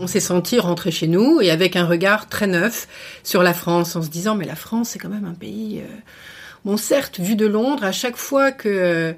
On 0.01 0.07
s'est 0.07 0.21
senti 0.21 0.59
rentrer 0.61 0.91
chez 0.91 1.09
nous 1.09 1.41
et 1.41 1.51
avec 1.51 1.77
un 1.77 1.85
regard 1.85 2.29
très 2.29 2.47
neuf 2.47 2.87
sur 3.25 3.43
la 3.43 3.53
France, 3.53 3.97
en 3.97 4.03
se 4.03 4.09
disant 4.09 4.37
mais 4.37 4.47
la 4.47 4.55
France 4.55 4.91
c'est 4.91 4.99
quand 4.99 5.09
même 5.09 5.25
un 5.25 5.35
pays. 5.35 5.81
Euh... 5.81 5.97
Bon 6.65 6.77
certes, 6.77 7.19
vu 7.21 7.35
de 7.35 7.47
Londres, 7.47 7.85
à 7.85 7.93
chaque 7.93 8.17
fois 8.17 8.53
que 8.53 9.15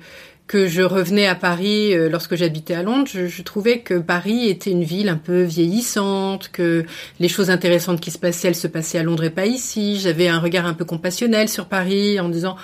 que 0.50 0.66
je 0.66 0.82
revenais 0.82 1.28
à 1.28 1.36
Paris 1.36 1.94
euh, 1.94 2.08
lorsque 2.08 2.34
j'habitais 2.34 2.74
à 2.74 2.82
Londres, 2.82 3.06
je, 3.06 3.42
trouvais 3.42 3.82
que 3.82 3.94
Paris 3.94 4.48
était 4.48 4.72
une 4.72 4.82
ville 4.82 5.08
un 5.08 5.16
peu 5.16 5.42
vieillissante, 5.42 6.48
que 6.48 6.84
les 7.20 7.28
choses 7.28 7.50
intéressantes 7.50 8.00
qui 8.00 8.10
se 8.10 8.18
passaient, 8.18 8.48
elles 8.48 8.56
se 8.56 8.66
passaient 8.66 8.98
à 8.98 9.04
Londres 9.04 9.22
et 9.22 9.30
pas 9.30 9.46
ici. 9.46 10.00
J'avais 10.00 10.26
un 10.26 10.40
regard 10.40 10.66
un 10.66 10.74
peu 10.74 10.84
compassionnel 10.84 11.48
sur 11.48 11.66
Paris 11.66 12.18
en 12.18 12.28
disant 12.28 12.56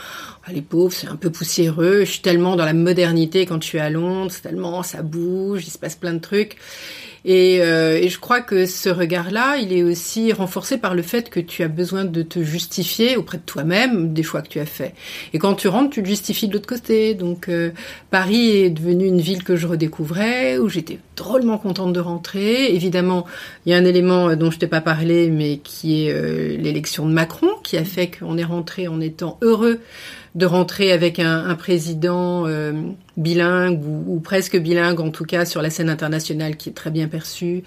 les 0.52 0.62
pauvres, 0.62 0.92
c'est 0.92 1.08
un 1.08 1.16
peu 1.16 1.30
poussiéreux. 1.30 2.00
Je 2.00 2.10
suis 2.10 2.20
tellement 2.20 2.56
dans 2.56 2.64
la 2.64 2.74
modernité 2.74 3.46
quand 3.46 3.62
je 3.62 3.66
suis 3.66 3.78
à 3.78 3.90
Londres, 3.90 4.32
tellement 4.42 4.82
ça 4.82 5.02
bouge, 5.02 5.64
il 5.66 5.70
se 5.70 5.78
passe 5.78 5.96
plein 5.96 6.14
de 6.14 6.20
trucs. 6.20 6.56
Et, 7.28 7.58
euh, 7.60 7.98
et, 8.00 8.08
je 8.08 8.20
crois 8.20 8.40
que 8.40 8.66
ce 8.66 8.88
regard-là, 8.88 9.56
il 9.56 9.72
est 9.72 9.82
aussi 9.82 10.32
renforcé 10.32 10.78
par 10.78 10.94
le 10.94 11.02
fait 11.02 11.28
que 11.28 11.40
tu 11.40 11.64
as 11.64 11.68
besoin 11.68 12.04
de 12.04 12.22
te 12.22 12.40
justifier 12.40 13.16
auprès 13.16 13.38
de 13.38 13.42
toi-même 13.42 14.14
des 14.14 14.22
choix 14.22 14.42
que 14.42 14.48
tu 14.48 14.60
as 14.60 14.66
faits. 14.66 14.94
Et 15.32 15.40
quand 15.40 15.54
tu 15.54 15.66
rentres, 15.66 15.90
tu 15.90 16.04
te 16.04 16.08
justifies 16.08 16.46
de 16.46 16.52
l'autre 16.52 16.68
côté. 16.68 17.14
Donc 17.14 17.48
euh, 17.48 17.72
Paris 18.12 18.50
est 18.58 18.70
devenu 18.70 19.06
une 19.06 19.20
ville 19.20 19.42
que 19.42 19.56
je 19.56 19.66
redécouvrais, 19.66 20.58
où 20.58 20.68
j'étais 20.68 21.00
drôlement 21.16 21.58
contente 21.58 21.92
de 21.92 21.98
rentrer. 21.98 22.72
Évidemment, 22.72 23.26
il 23.64 23.72
y 23.72 23.74
a 23.74 23.78
un 23.78 23.84
élément 23.84 24.28
euh, 24.28 24.36
dont 24.36 24.52
je 24.52 24.60
t'ai 24.60 24.68
pas 24.68 24.80
parlé, 24.80 25.28
mais 25.28 25.58
qui 25.58 26.06
est 26.06 26.56
l'élection 26.56 27.06
de 27.08 27.12
Macron, 27.12 27.50
qui 27.64 27.76
a 27.76 27.84
fait 27.84 28.08
qu'on 28.08 28.38
est 28.38 28.44
rentré 28.44 28.86
en 28.86 29.00
étant 29.00 29.36
heureux 29.42 29.80
de 30.36 30.44
rentrer 30.44 30.92
avec 30.92 31.18
un, 31.18 31.46
un 31.46 31.54
président 31.54 32.46
euh, 32.46 32.72
bilingue 33.16 33.82
ou, 33.82 34.16
ou, 34.16 34.20
presque 34.20 34.56
bilingue, 34.58 35.00
en 35.00 35.10
tout 35.10 35.24
cas 35.24 35.46
sur 35.46 35.62
la 35.62 35.70
scène 35.70 35.88
internationale, 35.88 36.56
qui 36.56 36.68
est 36.68 36.74
très 36.74 36.90
bien 36.90 37.08
perçu, 37.08 37.64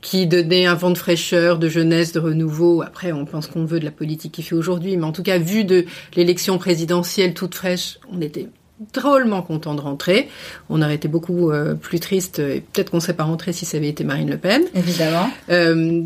qui 0.00 0.26
donnait 0.26 0.64
un 0.64 0.74
vent 0.74 0.90
de 0.90 0.98
fraîcheur, 0.98 1.58
de 1.58 1.68
jeunesse, 1.68 2.12
de 2.12 2.20
renouveau. 2.20 2.80
Après, 2.80 3.12
on 3.12 3.26
pense 3.26 3.46
qu'on 3.46 3.66
veut 3.66 3.80
de 3.80 3.84
la 3.84 3.90
politique 3.90 4.32
qu'il 4.32 4.44
fait 4.44 4.54
aujourd'hui, 4.54 4.96
mais 4.96 5.04
en 5.04 5.12
tout 5.12 5.22
cas, 5.22 5.38
vu 5.38 5.64
de 5.64 5.84
l'élection 6.16 6.56
présidentielle 6.56 7.34
toute 7.34 7.54
fraîche, 7.54 7.98
on 8.10 8.22
était 8.22 8.48
drôlement 8.94 9.42
content 9.42 9.74
de 9.74 9.82
rentrer. 9.82 10.28
On 10.70 10.80
aurait 10.80 10.94
été 10.94 11.08
beaucoup 11.08 11.50
euh, 11.50 11.74
plus 11.74 12.00
triste, 12.00 12.38
et 12.38 12.62
peut-être 12.72 12.90
qu'on 12.90 12.96
ne 12.96 13.02
serait 13.02 13.16
pas 13.16 13.24
rentré 13.24 13.52
si 13.52 13.66
ça 13.66 13.76
avait 13.76 13.88
été 13.88 14.04
Marine 14.04 14.30
Le 14.30 14.38
Pen. 14.38 14.62
Évidemment. 14.74 15.30
Euh, 15.50 16.02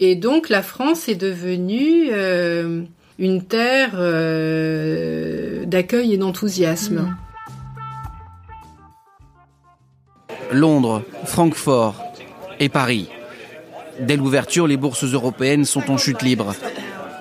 et 0.00 0.16
donc, 0.16 0.48
la 0.48 0.62
France 0.62 1.08
est 1.08 1.14
devenue 1.14 2.08
euh, 2.10 2.82
une 3.20 3.44
terre 3.44 3.90
euh, 3.94 5.66
d'accueil 5.66 6.14
et 6.14 6.16
d'enthousiasme. 6.16 7.02
Mmh. 7.02 7.16
Londres, 10.52 11.02
Francfort 11.26 12.02
et 12.58 12.70
Paris. 12.70 13.08
Dès 14.00 14.16
l'ouverture, 14.16 14.66
les 14.66 14.78
bourses 14.78 15.04
européennes 15.04 15.66
sont 15.66 15.90
en 15.90 15.98
chute 15.98 16.22
libre. 16.22 16.54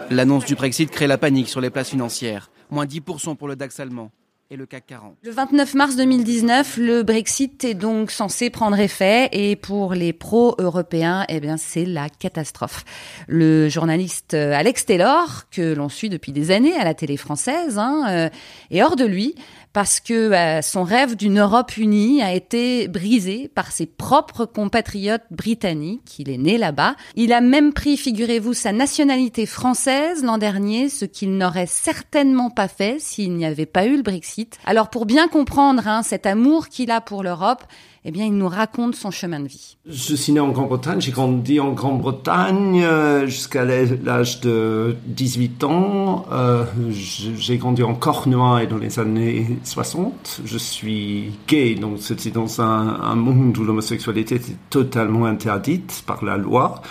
L'annonce 0.09 0.45
du 0.45 0.55
Brexit 0.55 0.89
crée 0.89 1.05
la 1.05 1.17
panique 1.17 1.49
sur 1.49 1.59
les 1.59 1.69
places 1.69 1.89
financières. 1.89 2.49
Moins 2.71 2.85
10% 2.85 3.35
pour 3.35 3.49
le 3.49 3.57
DAX 3.57 3.79
allemand. 3.81 4.09
Et 4.51 4.57
le 4.57 4.65
CAC 4.65 4.87
40. 4.87 5.15
Le 5.21 5.29
29 5.29 5.75
mars 5.75 5.95
2019, 5.95 6.77
le 6.77 7.03
Brexit 7.03 7.63
est 7.65 7.75
donc 7.75 8.09
censé 8.09 8.49
prendre 8.49 8.79
effet 8.79 9.29
et 9.31 9.55
pour 9.55 9.93
les 9.93 10.11
pro-européens, 10.11 11.23
eh 11.29 11.39
bien, 11.39 11.57
c'est 11.57 11.85
la 11.85 12.09
catastrophe. 12.09 12.83
Le 13.27 13.69
journaliste 13.69 14.33
Alex 14.33 14.87
Taylor, 14.87 15.43
que 15.51 15.75
l'on 15.75 15.87
suit 15.87 16.09
depuis 16.09 16.31
des 16.31 16.49
années 16.49 16.75
à 16.75 16.83
la 16.83 16.95
télé 16.95 17.15
française, 17.15 17.77
hein, 17.77 18.05
euh, 18.09 18.29
est 18.71 18.81
hors 18.81 18.95
de 18.95 19.05
lui 19.05 19.35
parce 19.73 19.99
que 19.99 20.13
euh, 20.13 20.61
son 20.61 20.83
rêve 20.83 21.15
d'une 21.15 21.39
Europe 21.39 21.77
unie 21.77 22.21
a 22.21 22.33
été 22.33 22.87
brisé 22.87 23.49
par 23.53 23.71
ses 23.71 23.85
propres 23.85 24.45
compatriotes 24.45 25.23
britanniques. 25.31 26.17
Il 26.19 26.29
est 26.29 26.37
né 26.37 26.57
là-bas. 26.57 26.95
Il 27.15 27.33
a 27.33 27.41
même 27.41 27.73
pris, 27.73 27.97
figurez-vous, 27.97 28.53
sa 28.53 28.71
nationalité 28.71 29.45
française 29.45 30.23
l'an 30.23 30.37
dernier, 30.37 30.89
ce 30.89 31.05
qu'il 31.05 31.37
n'aurait 31.37 31.67
certainement 31.67 32.49
pas 32.49 32.67
fait 32.67 32.99
s'il 32.99 33.33
n'y 33.33 33.45
avait 33.45 33.65
pas 33.65 33.85
eu 33.85 33.97
le 33.97 34.03
Brexit. 34.03 34.57
Alors 34.65 34.89
pour 34.89 35.05
bien 35.05 35.27
comprendre 35.27 35.87
hein, 35.87 36.03
cet 36.03 36.25
amour 36.25 36.69
qu'il 36.69 36.91
a 36.91 37.01
pour 37.01 37.23
l'Europe, 37.23 37.63
eh 38.09 38.11
bien, 38.11 38.25
il 38.25 38.35
nous 38.35 38.47
raconte 38.47 38.95
son 38.95 39.11
chemin 39.11 39.39
de 39.39 39.47
vie. 39.47 39.77
Je 39.85 40.15
suis 40.15 40.33
né 40.33 40.39
en 40.39 40.49
Grande-Bretagne, 40.49 40.99
j'ai 40.99 41.11
grandi 41.11 41.59
en 41.59 41.73
Grande-Bretagne 41.73 42.81
euh, 42.81 43.27
jusqu'à 43.27 43.63
l'âge 43.63 44.41
de 44.41 44.95
18 45.05 45.63
ans. 45.63 46.25
Euh, 46.31 46.65
j'ai 46.89 47.59
grandi 47.59 47.83
en 47.83 47.93
Cornouailles 47.93 48.67
dans 48.67 48.79
les 48.79 48.97
années 48.97 49.59
60. 49.63 50.41
Je 50.43 50.57
suis 50.57 51.33
gay, 51.47 51.75
donc 51.75 51.99
c'était 51.99 52.31
dans 52.31 52.61
un, 52.61 53.13
monde 53.13 53.55
où 53.59 53.63
l'homosexualité 53.63 54.35
était 54.37 54.55
totalement 54.71 55.25
interdite 55.25 56.01
par 56.07 56.25
la 56.25 56.37
loi. 56.37 56.81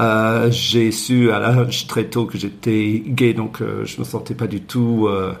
Euh, 0.00 0.50
j'ai 0.50 0.90
su 0.90 1.30
à 1.30 1.38
l'âge 1.38 1.86
très 1.86 2.06
tôt 2.06 2.26
que 2.26 2.38
j'étais 2.38 3.04
gay, 3.06 3.34
donc 3.34 3.62
euh, 3.62 3.84
je 3.84 4.00
me 4.00 4.04
sentais 4.04 4.34
pas 4.34 4.48
du 4.48 4.62
tout 4.62 5.06
euh, 5.06 5.32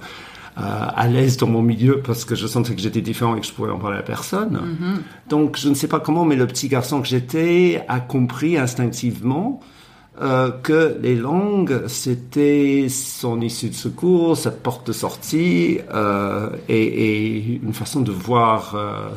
à 0.56 1.06
l'aise 1.06 1.36
dans 1.36 1.48
mon 1.48 1.60
milieu 1.60 2.00
parce 2.00 2.24
que 2.24 2.34
je 2.34 2.46
sentais 2.46 2.74
que 2.74 2.80
j'étais 2.80 3.02
différent 3.02 3.36
et 3.36 3.40
que 3.40 3.46
je 3.46 3.52
pouvais 3.52 3.70
en 3.70 3.78
parler 3.78 3.98
à 3.98 4.02
personne. 4.02 4.54
Mm 4.54 4.76
-hmm. 4.80 5.28
Donc 5.28 5.58
je 5.58 5.68
ne 5.68 5.74
sais 5.74 5.88
pas 5.88 6.00
comment, 6.00 6.24
mais 6.24 6.36
le 6.36 6.46
petit 6.46 6.68
garçon 6.68 7.02
que 7.02 7.08
j'étais 7.08 7.84
a 7.88 8.00
compris 8.00 8.56
instinctivement 8.56 9.60
euh, 10.22 10.50
que 10.50 10.96
les 11.02 11.14
langues, 11.14 11.86
c'était 11.88 12.86
son 12.88 13.42
issue 13.42 13.68
de 13.68 13.74
secours, 13.74 14.34
sa 14.34 14.50
porte 14.50 14.86
de 14.86 14.92
sortie 14.94 15.78
euh, 15.92 16.48
et, 16.70 16.84
et, 16.84 17.60
une 17.62 17.74
façon 17.74 18.00
de 18.00 18.12
voir 18.12 18.74
euh, 18.74 19.10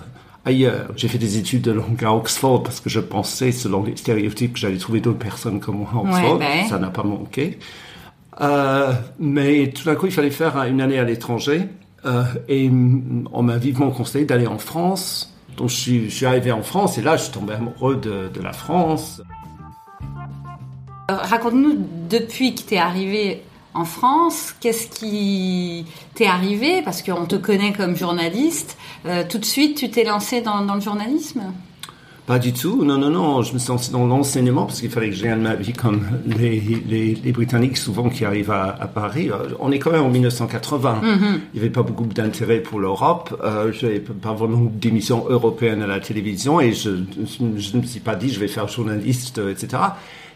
ailleurs. 0.43 0.91
J'ai 0.97 1.07
fait 1.07 1.17
des 1.17 1.37
études 1.37 1.61
de 1.61 1.71
langue 1.71 2.03
à 2.03 2.13
Oxford 2.13 2.63
parce 2.63 2.81
que 2.81 2.89
je 2.89 2.99
pensais, 2.99 3.53
selon 3.53 3.85
les 3.85 3.95
stéréotypes, 3.95 4.53
que 4.53 4.59
j'allais 4.59 4.77
trouver 4.77 4.99
d'autres 4.99 5.19
personnes 5.19 5.61
comme 5.61 5.77
moi 5.77 5.89
à 5.93 5.97
Oxford. 5.99 6.39
Ouais, 6.39 6.61
ben. 6.63 6.67
Ça 6.67 6.79
n'a 6.79 6.89
pas 6.89 7.03
manqué. 7.03 7.59
Euh, 8.41 8.93
mais 9.19 9.71
tout 9.71 9.83
d'un 9.83 9.95
coup, 9.95 10.05
il 10.05 10.11
fallait 10.11 10.31
faire 10.31 10.57
une 10.63 10.81
année 10.81 10.99
à 10.99 11.03
l'étranger. 11.03 11.67
Euh, 12.05 12.23
et 12.47 12.69
on 12.69 13.43
m'a 13.43 13.57
vivement 13.57 13.91
conseillé 13.91 14.25
d'aller 14.25 14.47
en 14.47 14.57
France. 14.57 15.33
Donc 15.57 15.69
je 15.69 15.75
suis, 15.75 16.09
je 16.09 16.25
arrivé 16.25 16.51
en 16.51 16.63
France 16.63 16.97
et 16.97 17.01
là, 17.01 17.17
je 17.17 17.23
suis 17.23 17.33
tombé 17.33 17.53
amoureux 17.53 17.97
de, 17.97 18.41
la 18.41 18.53
France. 18.53 19.21
Raconte-nous, 21.09 21.75
depuis 22.09 22.55
que 22.55 22.61
tu 22.61 22.75
es 22.75 22.77
arrivé 22.77 23.43
en 23.73 23.83
France, 23.83 24.55
qu'est-ce 24.61 24.87
qui 24.87 25.85
t'est 26.13 26.27
arrivé? 26.27 26.81
Parce 26.83 27.01
qu'on 27.01 27.25
te 27.25 27.35
connaît 27.35 27.73
comme 27.73 27.97
journaliste. 27.97 28.77
Euh, 29.05 29.23
tout 29.27 29.37
de 29.37 29.45
suite, 29.45 29.77
tu 29.77 29.89
t'es 29.89 30.05
lancé 30.05 30.41
dans 30.41 30.73
le 30.73 30.79
journalisme? 30.79 31.41
Pas 32.29 32.37
du 32.37 32.53
tout, 32.53 32.85
non, 32.85 32.99
non, 32.99 33.09
non. 33.09 33.41
Je 33.41 33.55
me 33.55 33.57
suis 33.57 33.69
lancé 33.69 33.91
dans 33.91 34.05
l'enseignement 34.05 34.65
parce 34.67 34.81
qu'il 34.81 34.91
fallait 34.91 35.09
que 35.09 35.15
je 35.15 35.23
gagne 35.23 35.41
ma 35.41 35.55
vie 35.55 35.73
comme 35.73 36.01
les, 36.27 36.61
les, 36.87 37.15
les, 37.15 37.31
Britanniques 37.31 37.75
souvent 37.75 38.07
qui 38.07 38.23
arrivent 38.23 38.51
à, 38.51 38.65
à, 38.79 38.85
Paris. 38.85 39.31
On 39.59 39.71
est 39.71 39.79
quand 39.79 39.91
même 39.91 40.03
en 40.03 40.09
1980. 40.09 41.01
Mm 41.01 41.07
-hmm. 41.07 41.39
Il 41.53 41.59
n'y 41.59 41.59
avait 41.61 41.73
pas 41.79 41.81
beaucoup 41.81 42.05
d'intérêt 42.05 42.59
pour 42.59 42.79
l'Europe. 42.79 43.27
Euh, 43.43 43.71
je 43.73 43.87
n'avais 43.87 43.99
pas 43.99 44.33
vraiment 44.33 44.71
d'émissions 44.81 45.21
européennes 45.27 45.81
à 45.81 45.87
la 45.87 45.99
télévision 45.99 46.61
et 46.61 46.71
je, 46.71 46.91
je 47.63 47.75
ne 47.75 47.81
me 47.81 47.87
suis 47.93 48.03
pas 48.09 48.15
dit 48.21 48.29
je 48.35 48.39
vais 48.39 48.51
faire 48.57 48.67
journaliste, 48.67 49.37
etc. 49.53 49.65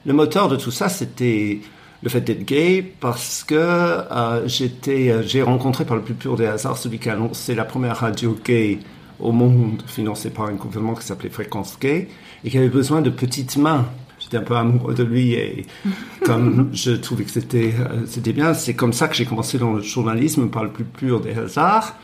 Le 0.09 0.13
moteur 0.13 0.45
de 0.53 0.57
tout 0.63 0.73
ça, 0.79 0.87
c'était 0.89 1.59
le 2.03 2.09
fait 2.09 2.21
d'être 2.27 2.45
gay 2.55 2.71
parce 3.05 3.43
que 3.49 3.55
euh, 3.55 4.47
j'étais, 4.47 5.03
j'ai 5.29 5.43
rencontré 5.43 5.85
par 5.85 5.95
le 5.99 6.03
plus 6.07 6.15
pur 6.23 6.33
des 6.41 6.47
hasards 6.47 6.79
celui 6.83 6.97
qui 7.01 7.09
a 7.09 7.13
annoncé 7.13 7.49
la 7.61 7.65
première 7.65 7.97
radio 8.05 8.29
gay 8.49 8.79
au 9.19 9.31
monde, 9.31 9.83
financé 9.87 10.29
par 10.29 10.45
un 10.45 10.53
gouvernement 10.53 10.95
qui 10.95 11.05
s'appelait 11.05 11.29
Fréquence 11.29 11.77
Gay, 11.79 12.07
et 12.43 12.49
qui 12.49 12.57
avait 12.57 12.69
besoin 12.69 13.01
de 13.01 13.09
petites 13.09 13.57
mains. 13.57 13.85
J'étais 14.19 14.37
un 14.37 14.41
peu 14.43 14.55
amoureux 14.55 14.93
de 14.93 15.03
lui 15.03 15.33
et 15.33 15.65
comme 16.25 16.69
je 16.73 16.91
trouvais 16.91 17.25
que 17.25 17.31
c'était 17.31 17.73
euh, 17.77 18.05
c'était 18.05 18.31
bien, 18.31 18.53
c'est 18.53 18.73
comme 18.73 18.93
ça 18.93 19.07
que 19.07 19.15
j'ai 19.15 19.25
commencé 19.25 19.57
dans 19.57 19.73
le 19.73 19.81
journalisme 19.81 20.49
par 20.49 20.63
le 20.63 20.69
plus 20.69 20.85
pur 20.85 21.19
des 21.19 21.33
hasards. 21.33 21.95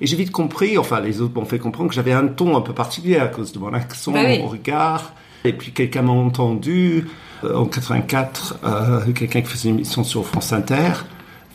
Et 0.00 0.06
j'ai 0.06 0.16
vite 0.16 0.30
compris, 0.30 0.78
enfin 0.78 1.00
les 1.00 1.20
autres 1.20 1.34
m'ont 1.34 1.44
fait 1.44 1.58
comprendre 1.58 1.88
que 1.88 1.94
j'avais 1.94 2.12
un 2.12 2.26
ton 2.26 2.56
un 2.56 2.60
peu 2.60 2.72
particulier 2.72 3.16
à 3.16 3.26
cause 3.26 3.52
de 3.52 3.58
mon 3.58 3.72
accent, 3.72 4.12
bah 4.12 4.22
oui. 4.26 4.38
mon 4.38 4.48
regard. 4.48 5.12
Et 5.44 5.52
puis 5.52 5.72
quelqu'un 5.72 6.02
m'a 6.02 6.12
entendu 6.12 7.06
euh, 7.44 7.54
en 7.56 7.66
84, 7.66 8.58
euh, 8.64 9.12
quelqu'un 9.12 9.40
qui 9.42 9.48
faisait 9.48 9.68
une 9.68 9.76
émission 9.76 10.02
sur 10.02 10.26
France 10.26 10.52
Inter. 10.52 10.92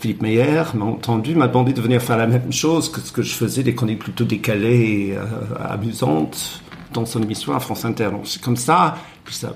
Philippe 0.04 0.22
Meyer 0.22 0.64
m'a 0.74 0.84
entendu, 0.84 1.34
m'a 1.34 1.48
demandé 1.48 1.72
de 1.72 1.80
venir 1.80 2.02
faire 2.02 2.18
la 2.18 2.28
même 2.28 2.52
chose 2.52 2.92
que 2.92 3.00
ce 3.00 3.14
que 3.14 3.22
je 3.22 3.34
faisais, 3.34 3.64
des 3.64 3.74
chroniques 3.74 4.00
plutôt 4.00 4.26
décalées 4.26 5.12
et 5.12 5.16
euh, 5.16 5.24
amusantes 5.58 6.62
dans 6.92 7.06
son 7.06 7.24
émission 7.24 7.56
à 7.56 7.62
France 7.62 7.86
Inter. 7.86 8.10
Donc 8.12 8.28
c'est 8.28 8.42
comme 8.42 8.58
ça, 8.58 8.98
puis 9.24 9.34
ça 9.34 9.56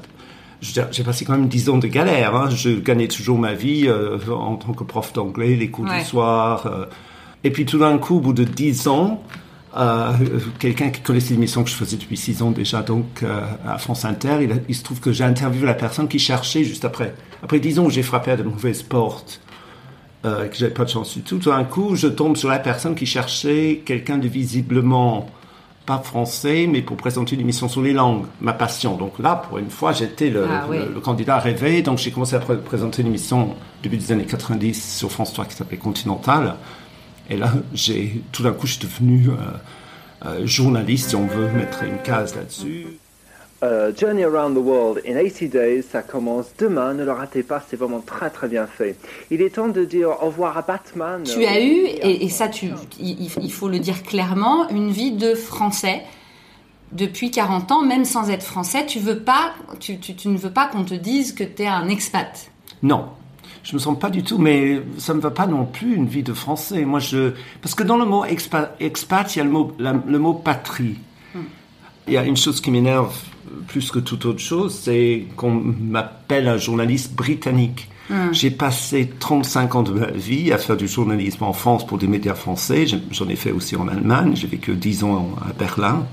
j'ai 0.62 1.04
passé 1.04 1.26
quand 1.26 1.34
même 1.34 1.50
dix 1.50 1.68
ans 1.68 1.78
de 1.78 1.88
galère. 1.88 2.34
Hein. 2.34 2.50
Je 2.50 2.70
gagnais 2.70 3.10
toujours 3.10 3.38
ma 3.38 3.56
vie 3.56 3.90
euh, 3.90 4.18
en 4.30 4.56
tant 4.56 4.72
que 4.72 4.86
prof 4.86 5.12
d'anglais, 5.12 5.58
les 5.58 5.70
cours 5.70 5.84
du 5.84 6.02
soir. 6.06 6.66
Euh. 6.66 6.86
Et 7.44 7.52
puis 7.52 7.66
tout 7.66 7.80
d'un 7.80 7.98
coup, 7.98 8.16
au 8.16 8.22
bout 8.22 8.32
de 8.32 8.46
dix 8.46 8.88
ans, 8.88 9.22
euh, 9.76 10.14
quelqu'un 10.60 10.92
qui 10.92 11.02
connaissait 11.02 11.34
l'émission 11.34 11.66
que 11.66 11.70
je 11.70 11.76
faisais 11.76 11.98
depuis 11.98 12.16
six 12.16 12.42
ans 12.42 12.52
déjà, 12.52 12.84
donc 12.84 13.26
à 13.68 13.78
France 13.80 14.06
Inter, 14.06 14.38
il, 14.44 14.62
il 14.70 14.76
se 14.76 14.84
trouve 14.86 15.02
que 15.02 15.12
j'ai 15.12 15.26
interviewé 15.26 15.66
la 15.66 15.74
personne 15.74 16.08
qui 16.08 16.20
cherchait 16.20 16.64
juste 16.64 16.86
après. 16.86 17.14
Après 17.44 17.60
dix 17.60 17.80
ans 17.80 17.90
j'ai 17.90 18.02
frappé 18.02 18.32
à 18.32 18.38
de 18.38 18.44
mauvaises 18.44 18.82
portes, 18.82 19.42
que 20.50 20.56
j'avais 20.56 20.74
pas 20.74 20.84
de 20.86 20.90
chance 20.90 21.14
du 21.16 21.22
tout, 21.24 21.38
tout 21.38 21.50
d'un 21.50 21.64
coup, 21.64 21.96
je 21.96 22.08
tombe 22.08 22.36
sur 22.38 22.50
la 22.50 22.60
personne 22.60 22.96
qui 22.96 23.06
cherchait 23.06 23.82
quelqu'un 23.86 24.18
de 24.18 24.28
visiblement 24.28 25.30
pas 25.86 26.00
français, 26.00 26.68
mais 26.70 26.82
pour 26.82 26.98
présenter 26.98 27.36
une 27.36 27.42
émission 27.42 27.70
sur 27.70 27.82
les 27.82 27.94
langues, 27.94 28.26
ma 28.42 28.52
passion. 28.54 28.98
Donc 28.98 29.20
là, 29.20 29.36
pour 29.38 29.58
une 29.58 29.70
fois, 29.70 29.94
j'étais 29.94 30.30
le, 30.30 30.46
Ah 30.50 30.66
oui. 30.70 30.78
le- 30.80 30.94
le 30.96 31.00
candidat 31.00 31.40
rêvé. 31.40 31.82
Donc 31.82 31.98
j'ai 31.98 32.12
commencé 32.12 32.36
à 32.36 32.40
pré- 32.40 32.58
présenter 32.58 33.02
une 33.04 33.08
émission 33.08 33.56
début 33.84 33.96
des 33.98 34.12
années 34.12 34.26
90 34.26 34.98
sur 34.98 35.10
France 35.12 35.32
3 35.34 35.46
qui 35.46 35.56
s'appelait 35.56 35.78
Continental. 35.78 36.56
Et 37.30 37.38
là, 37.38 37.54
j'ai 37.74 38.22
tout 38.34 38.44
d'un 38.44 38.52
coup, 38.52 38.68
je 38.68 38.74
suis 38.74 38.82
devenu 38.86 39.30
euh, 39.30 39.36
euh, 40.26 40.46
journaliste, 40.46 41.10
si 41.12 41.16
on 41.16 41.26
veut 41.28 41.50
mettre 41.52 41.84
une 41.84 42.00
case 42.04 42.36
là-dessus. 42.36 42.88
Euh, 43.64 43.92
Journey 43.98 44.24
Around 44.24 44.54
the 44.56 44.60
World 44.64 45.02
in 45.08 45.16
80 45.18 45.48
Days, 45.48 45.82
ça 45.82 46.04
commence 46.04 46.46
demain, 46.60 46.94
ne 46.94 47.04
le 47.04 47.12
ratez 47.12 47.42
pas, 47.42 47.64
c'est 47.68 47.76
vraiment 47.76 48.02
très 48.02 48.30
très 48.30 48.48
bien 48.48 48.68
fait. 48.68 48.96
Il 49.32 49.42
est 49.42 49.56
temps 49.56 49.68
de 49.68 49.84
dire 49.84 50.10
au 50.10 50.28
revoir 50.28 50.56
à 50.58 50.62
Batman. 50.62 51.24
Tu 51.24 51.44
as 51.44 51.60
eu, 51.60 51.86
et, 51.88 52.24
et 52.26 52.30
ça, 52.30 52.50
tu, 52.50 52.68
il, 53.00 53.32
il 53.42 53.52
faut 53.52 53.68
le 53.68 53.80
dire 53.80 54.04
clairement, 54.04 54.70
une 54.70 54.92
vie 54.92 55.12
de 55.12 55.34
français 55.34 56.04
depuis 56.92 57.32
40 57.32 57.72
ans, 57.72 57.82
même 57.84 58.06
sans 58.06 58.30
être 58.30 58.44
français. 58.44 58.86
Tu 58.86 59.00
veux 59.00 59.20
pas, 59.20 59.54
tu, 59.80 59.98
tu, 59.98 60.14
tu 60.16 60.28
ne 60.28 60.38
veux 60.38 60.52
pas 60.52 60.68
qu'on 60.68 60.84
te 60.84 60.94
dise 60.94 61.34
que 61.34 61.44
tu 61.44 61.64
es 61.64 61.68
un 61.68 61.90
expat. 61.90 62.52
Non. 62.84 63.06
Je 63.64 63.74
me 63.74 63.80
sens 63.80 63.98
pas 63.98 64.12
du 64.12 64.22
tout, 64.24 64.38
mais 64.38 64.82
ça 65.00 65.16
me 65.16 65.20
va 65.20 65.32
pas 65.32 65.48
non 65.48 65.66
plus 65.66 65.96
une 65.96 66.06
vie 66.06 66.22
de 66.24 66.32
français. 66.34 66.86
Moi, 66.86 67.00
je 67.00 67.32
parce 67.62 67.74
que 67.74 67.82
dans 67.84 67.98
le 67.98 68.06
mot 68.06 68.24
expat, 68.24 68.76
expat 68.80 69.36
il 69.36 69.40
y 69.40 69.42
a 69.42 69.46
le 69.46 69.50
mot 69.50 69.72
la- 69.80 69.96
le 70.08 70.20
mot 70.20 70.34
patrie. 70.36 70.98
Il 72.08 72.14
y 72.14 72.18
a 72.18 72.24
une 72.24 72.38
chose 72.38 72.62
qui 72.62 72.72
m'énerve 72.72 73.14
plus 73.68 73.92
que 73.92 74.00
toute 74.00 74.26
autre 74.26 74.40
chose, 74.40 74.74
c'est 74.84 75.26
qu'on 75.36 75.52
m'appelle 75.52 76.48
un 76.48 76.58
journaliste 76.58 77.14
britannique. 77.16 77.90
J'ai 78.32 78.52
passé 78.52 79.12
35 79.20 79.76
ans 79.76 79.84
de 79.84 79.92
ma 79.92 80.08
vie 80.12 80.54
à 80.54 80.58
faire 80.58 80.78
du 80.78 80.88
journalisme 80.88 81.44
en 81.44 81.52
France 81.52 81.86
pour 81.86 81.98
des 81.98 82.08
médias 82.08 82.36
français. 82.36 82.86
J'en- 83.12 83.28
ai 83.28 83.36
fait 83.36 83.52
aussi 83.52 83.76
en 83.76 83.88
Allemagne. 83.90 84.32
J'ai 84.36 84.48
vécu 84.48 84.74
10 84.76 85.04
ans 85.04 85.36
à 85.46 85.52
Berlin. 85.52 86.06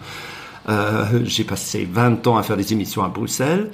Euh, 0.68 1.20
j'ai 1.24 1.44
passé 1.44 1.86
20 1.90 2.26
ans 2.26 2.36
à 2.36 2.42
faire 2.42 2.56
des 2.56 2.72
émissions 2.72 3.04
à 3.04 3.08
Bruxelles. 3.08 3.70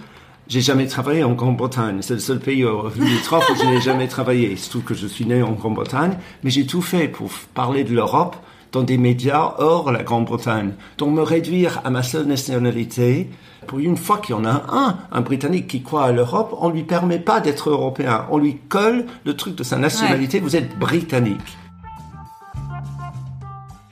J'ai 0.48 0.60
jamais 0.60 0.86
travaillé 0.86 1.22
en 1.24 1.32
Grande-Bretagne. 1.32 1.98
C'est 2.02 2.14
le 2.14 2.18
seul 2.20 2.40
pays 2.40 2.64
limitrophe 2.96 3.48
où 3.50 3.54
je 3.56 3.64
n'ai 3.66 3.80
jamais 3.80 4.08
travaillé. 4.08 4.50
Il 4.50 4.58
se 4.58 4.68
trouve 4.68 4.82
que 4.82 4.94
je 4.94 5.06
suis 5.06 5.24
né 5.24 5.42
en 5.42 5.52
Grande-Bretagne, 5.52 6.18
mais 6.42 6.50
j'ai 6.50 6.66
tout 6.66 6.82
fait 6.82 7.06
pour 7.08 7.30
parler 7.54 7.84
de 7.84 7.94
l'Europe 7.94 8.36
dans 8.72 8.82
des 8.82 8.98
médias 8.98 9.54
hors 9.58 9.90
la 9.92 10.02
Grande-Bretagne. 10.02 10.72
Donc 10.98 11.14
me 11.14 11.22
réduire 11.22 11.80
à 11.84 11.90
ma 11.90 12.02
seule 12.02 12.26
nationalité, 12.26 13.30
pour 13.66 13.78
une 13.78 13.96
fois 13.96 14.18
qu'il 14.18 14.34
y 14.34 14.38
en 14.38 14.44
a 14.44 14.62
un, 14.72 14.98
un 15.12 15.20
Britannique 15.20 15.68
qui 15.68 15.82
croit 15.82 16.04
à 16.04 16.12
l'Europe, 16.12 16.56
on 16.60 16.70
lui 16.70 16.82
permet 16.82 17.18
pas 17.18 17.40
d'être 17.40 17.70
européen. 17.70 18.26
On 18.30 18.38
lui 18.38 18.56
colle 18.68 19.06
le 19.24 19.36
truc 19.36 19.54
de 19.54 19.62
sa 19.62 19.76
nationalité. 19.76 20.40
Vous 20.40 20.56
êtes 20.56 20.78
britannique. 20.78 21.58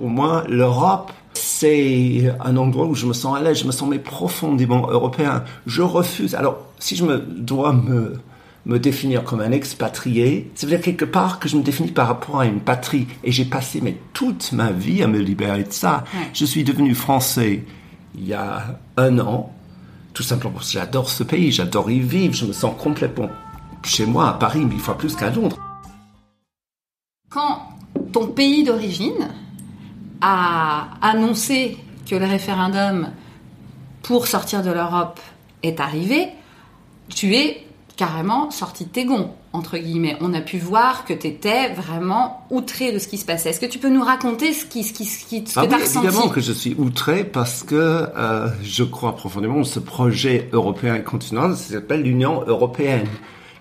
Au 0.01 0.07
moins, 0.07 0.45
l'Europe, 0.49 1.13
c'est 1.33 2.33
un 2.41 2.57
endroit 2.57 2.87
où 2.87 2.95
je 2.95 3.07
me 3.07 3.13
sens 3.13 3.37
à 3.37 3.41
l'aise, 3.41 3.61
je 3.61 3.67
me 3.67 3.73
sens 3.73 3.89
mais 3.89 3.99
profondément 3.99 4.89
européen. 4.89 5.45
Je 5.67 5.83
refuse. 5.83 6.35
Alors, 6.35 6.59
si 6.79 6.95
je 6.95 7.05
me 7.05 7.19
dois 7.19 7.73
me, 7.73 8.21
me 8.69 8.79
définir 8.79 9.25
comme 9.25 9.41
un 9.41 9.51
expatrié, 9.51 10.51
ça 10.55 10.67
veut 10.67 10.77
dire 10.77 10.83
quelque 10.83 11.07
part 11.07 11.41
que 11.41 11.49
je 11.49 11.57
me 11.57 11.63
définis 11.63 11.91
par 11.91 12.07
rapport 12.07 12.41
à 12.41 12.47
une 12.47 12.61
patrie. 12.61 13.09
Et 13.25 13.33
j'ai 13.33 13.47
passé 13.47 13.81
mais, 13.83 13.97
toute 14.13 14.53
ma 14.53 14.71
vie 14.71 15.03
à 15.03 15.07
me 15.07 15.19
libérer 15.19 15.65
de 15.65 15.73
ça. 15.73 16.05
Ouais. 16.15 16.29
Je 16.35 16.45
suis 16.45 16.65
devenu 16.65 16.95
français 16.95 17.65
il 18.15 18.27
y 18.27 18.35
a 18.35 18.79
un 18.97 19.19
an, 19.19 19.53
tout 20.13 20.23
simplement 20.23 20.55
parce 20.55 20.67
que 20.67 20.73
j'adore 20.73 21.09
ce 21.09 21.23
pays, 21.23 21.51
j'adore 21.51 21.91
y 21.91 22.01
vivre, 22.01 22.35
je 22.35 22.45
me 22.45 22.53
sens 22.53 22.75
complètement 22.79 23.31
chez 23.85 24.05
moi 24.05 24.29
à 24.29 24.33
Paris 24.35 24.65
mille 24.65 24.81
fois 24.81 24.99
plus 24.99 25.15
qu'à 25.15 25.31
Londres. 25.31 25.57
Quand 27.31 27.63
ton 28.13 28.27
pays 28.27 28.65
d'origine 28.65 29.29
a 30.21 30.89
annoncé 31.01 31.79
que 32.09 32.17
le 32.17 32.27
référendum 32.27 33.11
pour 34.03 34.27
sortir 34.27 34.63
de 34.63 34.71
l'Europe 34.71 35.21
est 35.63 35.81
arrivé, 35.81 36.29
tu 37.09 37.35
es 37.35 37.68
carrément 37.99 38.53
sorti 38.53 38.85
de 38.85 38.91
tes 38.91 39.05
gonds, 39.05 39.33
entre 39.53 39.77
guillemets. 39.77 40.17
On 40.21 40.33
a 40.33 40.41
pu 40.41 40.57
voir 40.59 41.05
que 41.05 41.13
tu 41.13 41.27
étais 41.27 41.75
vraiment 41.75 42.47
outré 42.49 42.93
de 42.93 43.01
ce 43.01 43.09
qui 43.09 43.19
se 43.19 43.27
passait. 43.27 43.51
Est-ce 43.51 43.59
que 43.61 43.67
tu 43.67 43.81
peux 43.81 43.91
nous 43.91 44.05
raconter 44.05 44.53
ce, 44.53 44.65
qui, 44.65 44.85
ce, 44.85 44.93
qui, 44.93 45.05
ce, 45.05 45.27
qui, 45.27 45.45
ce 45.45 45.57
que 45.57 45.61
Ah 45.61 45.67
tu 45.67 45.75
as 45.75 45.77
oui, 45.77 45.83
ressenti 45.83 46.07
évidemment 46.07 46.29
que 46.29 46.41
je 46.41 46.53
suis 46.53 46.77
outré 46.79 47.25
parce 47.25 47.65
que 47.65 47.75
euh, 47.75 48.49
je 48.63 48.85
crois 48.85 49.17
profondément 49.17 49.59
en 49.59 49.65
ce 49.65 49.81
projet 49.81 50.49
européen 50.53 50.95
et 50.95 51.03
continental, 51.03 51.57
ça 51.57 51.75
s'appelle 51.75 52.03
l'Union 52.03 52.45
européenne, 52.47 53.09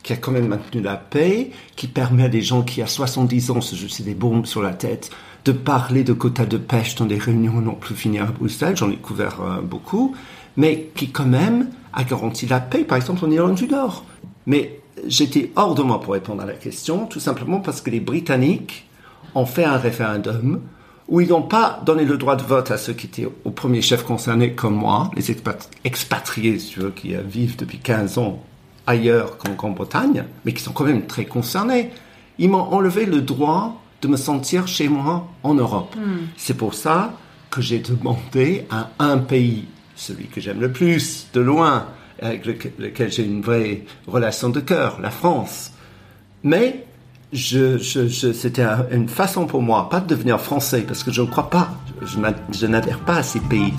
qui 0.03 0.13
a 0.13 0.17
quand 0.17 0.31
même 0.31 0.47
maintenu 0.47 0.81
la 0.81 0.97
paix, 0.97 1.49
qui 1.75 1.87
permet 1.87 2.25
à 2.25 2.29
des 2.29 2.43
gens 2.43 2.61
qui 2.61 2.83
à 2.83 2.87
70 2.87 3.49
ans 3.49 3.61
se 3.61 3.75
jeter 3.75 4.03
des 4.03 4.13
bombes 4.13 4.45
sur 4.45 4.61
la 4.61 4.73
tête, 4.73 5.09
de 5.45 5.51
parler 5.51 6.03
de 6.03 6.13
quotas 6.13 6.45
de 6.45 6.57
pêche 6.57 6.93
dans 6.93 7.05
des 7.05 7.17
réunions 7.17 7.59
non 7.59 7.73
plus 7.73 7.95
finies 7.95 8.19
à 8.19 8.25
Bruxelles, 8.25 8.77
j'en 8.77 8.91
ai 8.91 8.97
couvert 8.97 9.41
euh, 9.41 9.61
beaucoup, 9.61 10.15
mais 10.57 10.89
qui 10.95 11.09
quand 11.09 11.25
même 11.25 11.69
a 11.93 12.03
garanti 12.03 12.45
la 12.45 12.59
paix, 12.59 12.83
par 12.83 12.97
exemple 12.97 13.25
en 13.25 13.31
Irlande 13.31 13.55
du 13.55 13.67
Nord. 13.67 14.05
Mais 14.47 14.79
j'étais 15.07 15.51
hors 15.55 15.75
de 15.75 15.83
moi 15.83 16.01
pour 16.01 16.13
répondre 16.13 16.41
à 16.41 16.45
la 16.47 16.53
question, 16.53 17.05
tout 17.05 17.19
simplement 17.19 17.59
parce 17.59 17.81
que 17.81 17.91
les 17.91 17.99
Britanniques 17.99 18.87
ont 19.35 19.45
fait 19.45 19.65
un 19.65 19.77
référendum 19.77 20.61
où 21.07 21.21
ils 21.21 21.29
n'ont 21.29 21.43
pas 21.43 21.81
donné 21.85 22.03
le 22.03 22.17
droit 22.17 22.35
de 22.35 22.41
vote 22.43 22.71
à 22.71 22.77
ceux 22.77 22.93
qui 22.93 23.05
étaient 23.05 23.27
au 23.45 23.51
premier 23.51 23.81
chef 23.81 24.03
concernés 24.03 24.53
comme 24.53 24.75
moi, 24.75 25.11
les 25.15 25.31
expat- 25.31 25.69
expatriés, 25.83 26.57
si 26.59 26.71
tu 26.71 26.79
veux, 26.79 26.89
qui 26.91 27.13
vivent 27.27 27.55
depuis 27.57 27.77
15 27.77 28.17
ans 28.17 28.41
ailleurs 28.87 29.37
qu'en 29.37 29.53
Grande-Bretagne, 29.53 30.23
mais 30.43 30.53
qui 30.53 30.63
sont 30.63 30.71
quand 30.73 30.85
même 30.85 31.05
très 31.07 31.25
concernés. 31.25 31.91
Ils 32.39 32.49
m'ont 32.49 32.59
enlevé 32.73 33.05
le 33.05 33.21
droit 33.21 33.81
de 34.01 34.07
me 34.07 34.17
sentir 34.17 34.67
chez 34.67 34.87
moi 34.89 35.27
en 35.43 35.53
Europe. 35.53 35.95
C'est 36.37 36.55
pour 36.55 36.73
ça 36.73 37.13
que 37.51 37.61
j'ai 37.61 37.79
demandé 37.79 38.65
à 38.69 38.89
un 38.99 39.17
pays, 39.17 39.65
celui 39.95 40.25
que 40.27 40.39
j'aime 40.41 40.59
le 40.61 40.71
plus, 40.71 41.27
de 41.33 41.41
loin, 41.41 41.87
avec 42.21 42.45
lequel, 42.45 43.11
j'ai 43.11 43.23
une 43.23 43.41
vraie 43.41 43.81
relation 44.07 44.49
de 44.49 44.59
cœur, 44.59 44.99
la 45.01 45.09
France. 45.11 45.71
Mais 46.43 46.85
c'était 47.33 48.61
un- 48.63 48.85
une 48.91 49.09
façon 49.09 49.45
pour 49.45 49.61
moi, 49.61 49.89
pas 49.89 49.99
de 49.99 50.07
devenir 50.07 50.39
français, 50.39 50.81
parce 50.87 51.03
que 51.03 51.11
je 51.11 51.21
ne 51.21 51.27
crois 51.27 51.49
pas, 51.49 51.69
je, 52.03 52.17
n'ad- 52.19 52.35
je 52.51 52.65
n'adhère 52.67 52.99
pas 52.99 53.17
à 53.17 53.23
ces 53.23 53.39
pays. 53.39 53.73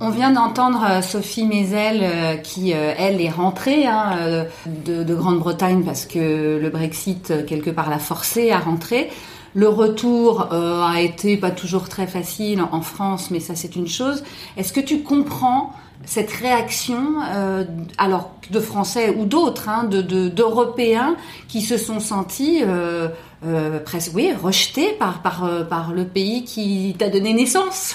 On 0.00 0.10
vient 0.10 0.32
d'entendre 0.32 0.84
euh, 0.90 1.02
Sophie 1.02 1.46
Mézel 1.46 2.00
euh, 2.02 2.36
qui, 2.36 2.74
euh, 2.74 2.92
elle, 2.98 3.20
est 3.20 3.30
rentrée 3.30 3.86
hein, 3.86 4.44
de, 4.84 5.04
de 5.04 5.14
Grande-Bretagne 5.14 5.82
parce 5.84 6.04
que 6.04 6.58
le 6.60 6.68
Brexit, 6.68 7.32
quelque 7.46 7.70
part, 7.70 7.88
l'a 7.88 8.00
forcée 8.00 8.50
à 8.50 8.58
rentrer. 8.58 9.08
Le 9.54 9.68
retour 9.68 10.48
euh, 10.52 10.82
a 10.82 11.00
été 11.00 11.36
pas 11.36 11.52
toujours 11.52 11.88
très 11.88 12.06
facile 12.08 12.60
en 12.72 12.80
France, 12.82 13.30
mais 13.30 13.38
ça 13.40 13.54
c'est 13.54 13.76
une 13.76 13.86
chose. 13.86 14.24
Est-ce 14.56 14.72
que 14.72 14.80
tu 14.80 15.02
comprends 15.02 15.72
cette 16.06 16.32
réaction, 16.32 17.20
euh, 17.32 17.64
alors 17.96 18.32
de 18.50 18.60
Français 18.60 19.14
ou 19.16 19.24
d'autres, 19.26 19.68
hein, 19.68 19.84
de 19.84 20.02
de- 20.02 20.28
d'Européens 20.28 21.16
qui 21.48 21.62
se 21.62 21.78
sont 21.78 22.00
sentis 22.00 22.62
euh, 22.62 23.08
euh, 23.46 23.78
presque, 23.78 24.12
oui, 24.14 24.32
rejetés 24.32 24.90
par 24.98 25.22
par 25.22 25.48
par 25.70 25.92
le 25.92 26.04
pays 26.04 26.44
qui 26.44 26.94
t'a 26.98 27.08
donné 27.08 27.32
naissance? 27.32 27.94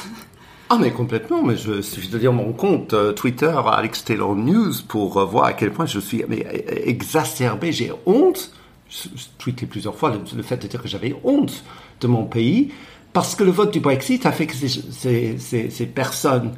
Ah 0.70 0.78
mais 0.80 0.92
complètement, 0.92 1.42
mais 1.44 1.58
je 1.58 1.82
suffit 1.82 2.10
de 2.10 2.18
lire 2.18 2.32
mon 2.32 2.54
compte 2.54 2.96
Twitter 3.16 3.52
Alex 3.70 4.06
Taylor 4.06 4.36
News 4.36 4.74
pour 4.88 5.26
voir 5.26 5.46
à 5.46 5.54
quel 5.54 5.72
point 5.72 5.88
je 5.88 6.00
suis 6.00 6.24
mais, 6.30 6.46
exacerbé, 6.86 7.72
j'ai 7.72 7.92
honte. 8.06 8.52
Tweeté 9.38 9.66
plusieurs 9.68 9.96
fois 9.96 10.12
le, 10.36 10.44
fait 10.44 10.58
de 10.58 10.68
dire 10.68 10.82
que 10.82 10.88
j'avais 10.88 11.16
honte 11.24 11.64
de 12.02 12.08
mon 12.08 12.26
pays 12.26 12.72
parce 13.14 13.36
que 13.36 13.44
le 13.44 13.52
vote 13.52 13.72
du 13.72 13.80
Brexit 13.80 14.26
a 14.26 14.32
fait 14.32 14.48
que 14.48 14.56
ces, 14.56 15.86
personnes 15.94 16.54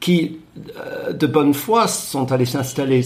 qui, 0.00 0.38
euh, 0.76 1.12
de 1.12 1.26
bonne 1.26 1.54
foi, 1.54 1.88
sont 1.88 2.30
allées 2.32 2.44
s'installer 2.46 3.02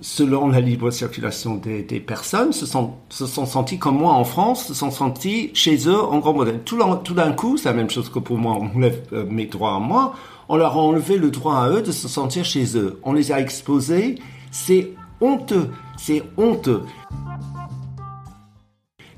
selon 0.00 0.48
la 0.48 0.60
libre 0.60 0.90
circulation 0.90 1.56
des, 1.56 2.00
personnes, 2.00 2.52
se 2.52 2.66
sont, 2.66 2.94
se 3.08 3.26
sont 3.26 3.46
sentis 3.46 3.78
comme 3.78 3.98
moi 3.98 4.12
en 4.12 4.24
France, 4.24 4.66
se 4.66 4.74
sont 4.74 4.90
sentis 4.90 5.50
chez 5.54 5.88
eux 5.88 6.00
en. 6.00 6.20
Tout, 6.64 6.76
l'en- 6.76 6.96
tout 6.96 7.14
d'un 7.14 7.32
coup, 7.32 7.56
c'est 7.56 7.68
la 7.68 7.74
même 7.74 7.90
chose 7.90 8.08
que 8.08 8.18
pour 8.18 8.38
moi, 8.38 8.58
on 8.60 8.76
enlève 8.76 9.02
euh, 9.12 9.24
mes 9.28 9.46
droits 9.46 9.74
à 9.74 9.78
moi, 9.78 10.14
on 10.48 10.56
leur 10.56 10.72
a 10.72 10.80
enlevé 10.80 11.16
le 11.16 11.30
droit 11.30 11.56
à 11.56 11.70
eux 11.70 11.82
de 11.82 11.92
se 11.92 12.08
sentir 12.08 12.44
chez 12.44 12.76
eux. 12.76 13.00
On 13.02 13.12
les 13.12 13.32
a 13.32 13.40
exposés, 13.40 14.16
c'est 14.50 14.92
honteux, 15.20 15.70
c'est 15.96 16.22
honteux. 16.36 16.82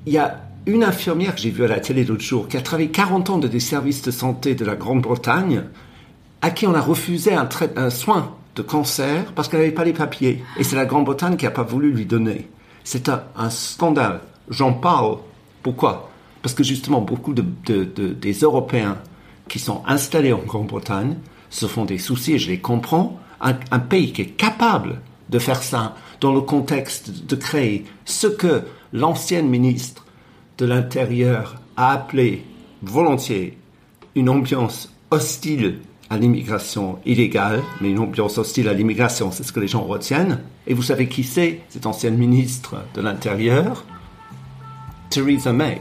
Il 0.08 0.14
y 0.14 0.16
a 0.16 0.40
une 0.64 0.84
infirmière 0.84 1.34
que 1.34 1.40
j'ai 1.42 1.50
vue 1.50 1.64
à 1.64 1.68
la 1.68 1.80
télé 1.80 2.02
l'autre 2.02 2.22
jour 2.22 2.48
qui 2.48 2.56
a 2.56 2.62
travaillé 2.62 2.88
40 2.88 3.28
ans 3.28 3.36
dans 3.36 3.46
des 3.46 3.60
services 3.60 4.00
de 4.00 4.10
santé 4.10 4.54
de 4.54 4.64
la 4.64 4.74
Grande-Bretagne 4.74 5.64
à 6.40 6.48
qui 6.48 6.66
on 6.66 6.72
a 6.72 6.80
refusé 6.80 7.34
un, 7.34 7.90
soin 7.90 8.34
de 8.56 8.62
cancer 8.62 9.30
parce 9.34 9.48
qu'elle 9.48 9.60
n'avait 9.60 9.70
pas 9.70 9.84
les 9.84 9.92
papiers. 9.92 10.42
Et 10.56 10.64
c'est 10.64 10.76
la 10.76 10.86
Grande-Bretagne 10.86 11.36
qui 11.36 11.44
n'a 11.44 11.50
pas 11.50 11.62
voulu 11.62 11.92
lui 11.92 12.06
donner. 12.06 12.48
C'est 12.84 13.10
un, 13.10 13.50
scandale. 13.50 14.20
J'en 14.48 14.72
parle. 14.72 15.18
Pourquoi? 15.62 16.08
Parce 16.40 16.54
que 16.54 16.64
justement, 16.64 17.02
beaucoup 17.02 17.34
de, 17.34 17.44
de, 17.66 17.84
de, 17.84 18.08
des 18.14 18.32
Européens 18.32 18.96
qui 19.46 19.58
sont 19.58 19.82
installés 19.86 20.32
en 20.32 20.38
Grande-Bretagne 20.38 21.16
se 21.50 21.66
font 21.66 21.84
des 21.84 21.98
soucis, 21.98 22.32
et 22.32 22.38
je 22.38 22.48
les 22.48 22.60
comprends. 22.60 23.20
Un 23.42 23.78
pays 23.78 24.14
qui 24.14 24.22
est 24.22 24.36
capable 24.38 25.02
de 25.28 25.38
faire 25.38 25.62
ça 25.62 25.96
dans 26.22 26.32
le 26.32 26.40
contexte 26.40 27.26
de 27.26 27.36
créer 27.36 27.84
ce 28.06 28.26
que 28.26 28.62
l'ancienne 28.92 29.48
ministre 29.48 30.04
de 30.58 30.66
l'Intérieur 30.66 31.60
a 31.76 31.92
appelé 31.92 32.44
volontiers 32.82 33.58
une 34.14 34.28
ambiance 34.28 34.92
hostile 35.10 35.80
à 36.10 36.16
l'immigration 36.16 36.98
illégale, 37.04 37.62
mais 37.80 37.90
une 37.90 37.98
ambiance 37.98 38.38
hostile 38.38 38.68
à 38.68 38.72
l'immigration, 38.72 39.30
c'est 39.30 39.42
ce 39.42 39.52
que 39.52 39.60
les 39.60 39.68
gens 39.68 39.82
retiennent. 39.82 40.40
Et 40.66 40.74
vous 40.74 40.82
savez 40.82 41.06
qui 41.08 41.22
c'est, 41.22 41.60
cette 41.68 41.86
ancienne 41.86 42.16
ministre 42.16 42.76
de 42.94 43.02
l'Intérieur? 43.02 43.84
Theresa 45.10 45.52
May. 45.52 45.80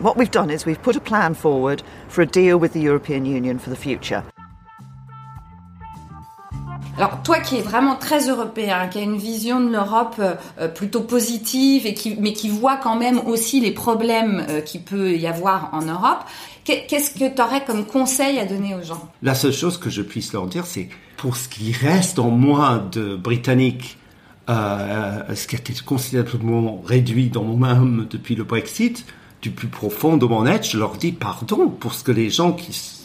What 0.00 0.16
we've 0.16 0.30
done 0.30 0.50
is 0.50 0.66
we've 0.66 0.82
put 0.82 0.96
a 0.96 1.00
plan 1.00 1.34
forward 1.34 1.82
for 2.08 2.22
a 2.22 2.26
deal 2.26 2.58
with 2.58 2.72
the 2.72 2.80
European 2.80 3.24
Union 3.24 3.58
for 3.58 3.70
the 3.70 3.76
future. 3.76 4.24
Alors 7.02 7.20
toi 7.24 7.40
qui 7.40 7.56
es 7.56 7.60
vraiment 7.60 7.96
très 7.96 8.28
européen, 8.28 8.86
qui 8.86 8.98
a 8.98 9.02
une 9.02 9.16
vision 9.16 9.58
de 9.58 9.72
l'Europe 9.72 10.20
euh, 10.20 10.68
plutôt 10.68 11.00
positive 11.00 11.84
et 11.84 11.94
qui, 11.94 12.16
mais 12.20 12.32
qui 12.32 12.48
voit 12.48 12.76
quand 12.76 12.94
même 12.94 13.18
aussi 13.26 13.58
les 13.58 13.72
problèmes 13.72 14.46
euh, 14.48 14.60
qu'il 14.60 14.82
peut 14.82 15.16
y 15.16 15.26
avoir 15.26 15.70
en 15.72 15.82
Europe, 15.82 16.20
qu'est-ce 16.62 17.10
que 17.10 17.34
tu 17.34 17.42
aurais 17.42 17.64
comme 17.64 17.86
conseil 17.86 18.38
à 18.38 18.44
donner 18.44 18.76
aux 18.76 18.84
gens? 18.84 19.08
La 19.20 19.34
seule 19.34 19.52
chose 19.52 19.78
que 19.78 19.90
je 19.90 20.00
puisse 20.00 20.32
leur 20.32 20.46
dire, 20.46 20.64
c'est 20.64 20.90
pour 21.16 21.36
ce 21.36 21.48
qui 21.48 21.72
reste 21.72 22.20
en 22.20 22.30
moi 22.30 22.80
de 22.92 23.16
britannique, 23.16 23.98
euh, 24.48 25.34
ce 25.34 25.48
qui 25.48 25.56
a 25.56 25.58
été 25.58 25.74
considérablement 25.84 26.80
réduit 26.86 27.30
dans 27.30 27.42
mon 27.42 27.66
âme 27.66 28.06
depuis 28.08 28.36
le 28.36 28.44
Brexit, 28.44 29.04
du 29.40 29.50
plus 29.50 29.66
profond 29.66 30.18
de 30.18 30.26
mon 30.26 30.46
être, 30.46 30.70
je 30.70 30.78
leur 30.78 30.92
dis 30.92 31.10
pardon 31.10 31.68
pour 31.68 31.94
ce 31.94 32.04
que 32.04 32.12
les 32.12 32.30
gens 32.30 32.52
qui 32.52 33.01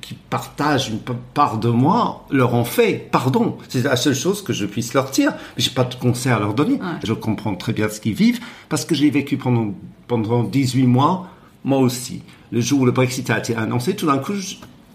qui 0.00 0.14
partagent 0.14 0.88
une 0.88 1.00
part 1.34 1.58
de 1.58 1.68
moi 1.68 2.26
leur 2.30 2.54
ont 2.54 2.64
fait. 2.64 3.08
Pardon, 3.10 3.58
c'est 3.68 3.84
la 3.84 3.96
seule 3.96 4.14
chose 4.14 4.42
que 4.42 4.52
je 4.52 4.66
puisse 4.66 4.94
leur 4.94 5.10
dire. 5.10 5.32
Mais 5.56 5.62
j'ai 5.62 5.70
pas 5.70 5.84
de 5.84 5.94
conseil 5.94 6.32
à 6.32 6.38
leur 6.38 6.54
donner. 6.54 6.74
Ouais. 6.74 6.98
Je 7.04 7.12
comprends 7.12 7.54
très 7.54 7.72
bien 7.72 7.88
ce 7.88 8.00
qu'ils 8.00 8.14
vivent 8.14 8.40
parce 8.68 8.84
que 8.84 8.94
j'ai 8.94 9.10
vécu 9.10 9.36
pendant 9.36 9.74
pendant 10.06 10.42
18 10.42 10.86
mois 10.86 11.28
moi 11.64 11.78
aussi. 11.78 12.22
Le 12.52 12.60
jour 12.60 12.80
où 12.80 12.86
le 12.86 12.92
Brexit 12.92 13.30
a 13.30 13.38
été 13.38 13.54
annoncé, 13.54 13.94
tout 13.94 14.06
d'un 14.06 14.18
coup, 14.18 14.32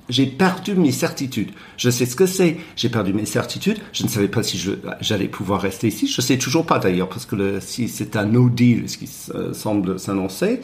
j'ai 0.10 0.26
perdu 0.26 0.76
mes 0.76 0.92
certitudes. 0.92 1.52
Je 1.78 1.90
sais 1.90 2.06
ce 2.06 2.16
que 2.16 2.26
c'est. 2.26 2.58
J'ai 2.76 2.90
perdu 2.90 3.14
mes 3.14 3.26
certitudes. 3.26 3.78
Je 3.94 4.04
ne 4.04 4.10
savais 4.10 4.28
pas 4.28 4.44
si 4.44 4.62
j'allais 5.02 5.28
pouvoir 5.28 5.62
rester 5.62 5.88
ici. 5.88 6.08
Je 6.08 6.22
sais 6.22 6.38
toujours 6.38 6.66
pas 6.66 6.80
d'ailleurs 6.80 7.10
parce 7.10 7.26
que 7.26 7.36
le, 7.36 7.60
si 7.62 7.88
c'est 7.88 8.16
un 8.16 8.26
no 8.26 8.50
deal, 8.50 8.90
ce 8.90 8.98
qui 8.98 9.10
euh, 9.34 9.54
semble 9.54 10.00
s'annoncer, 10.00 10.62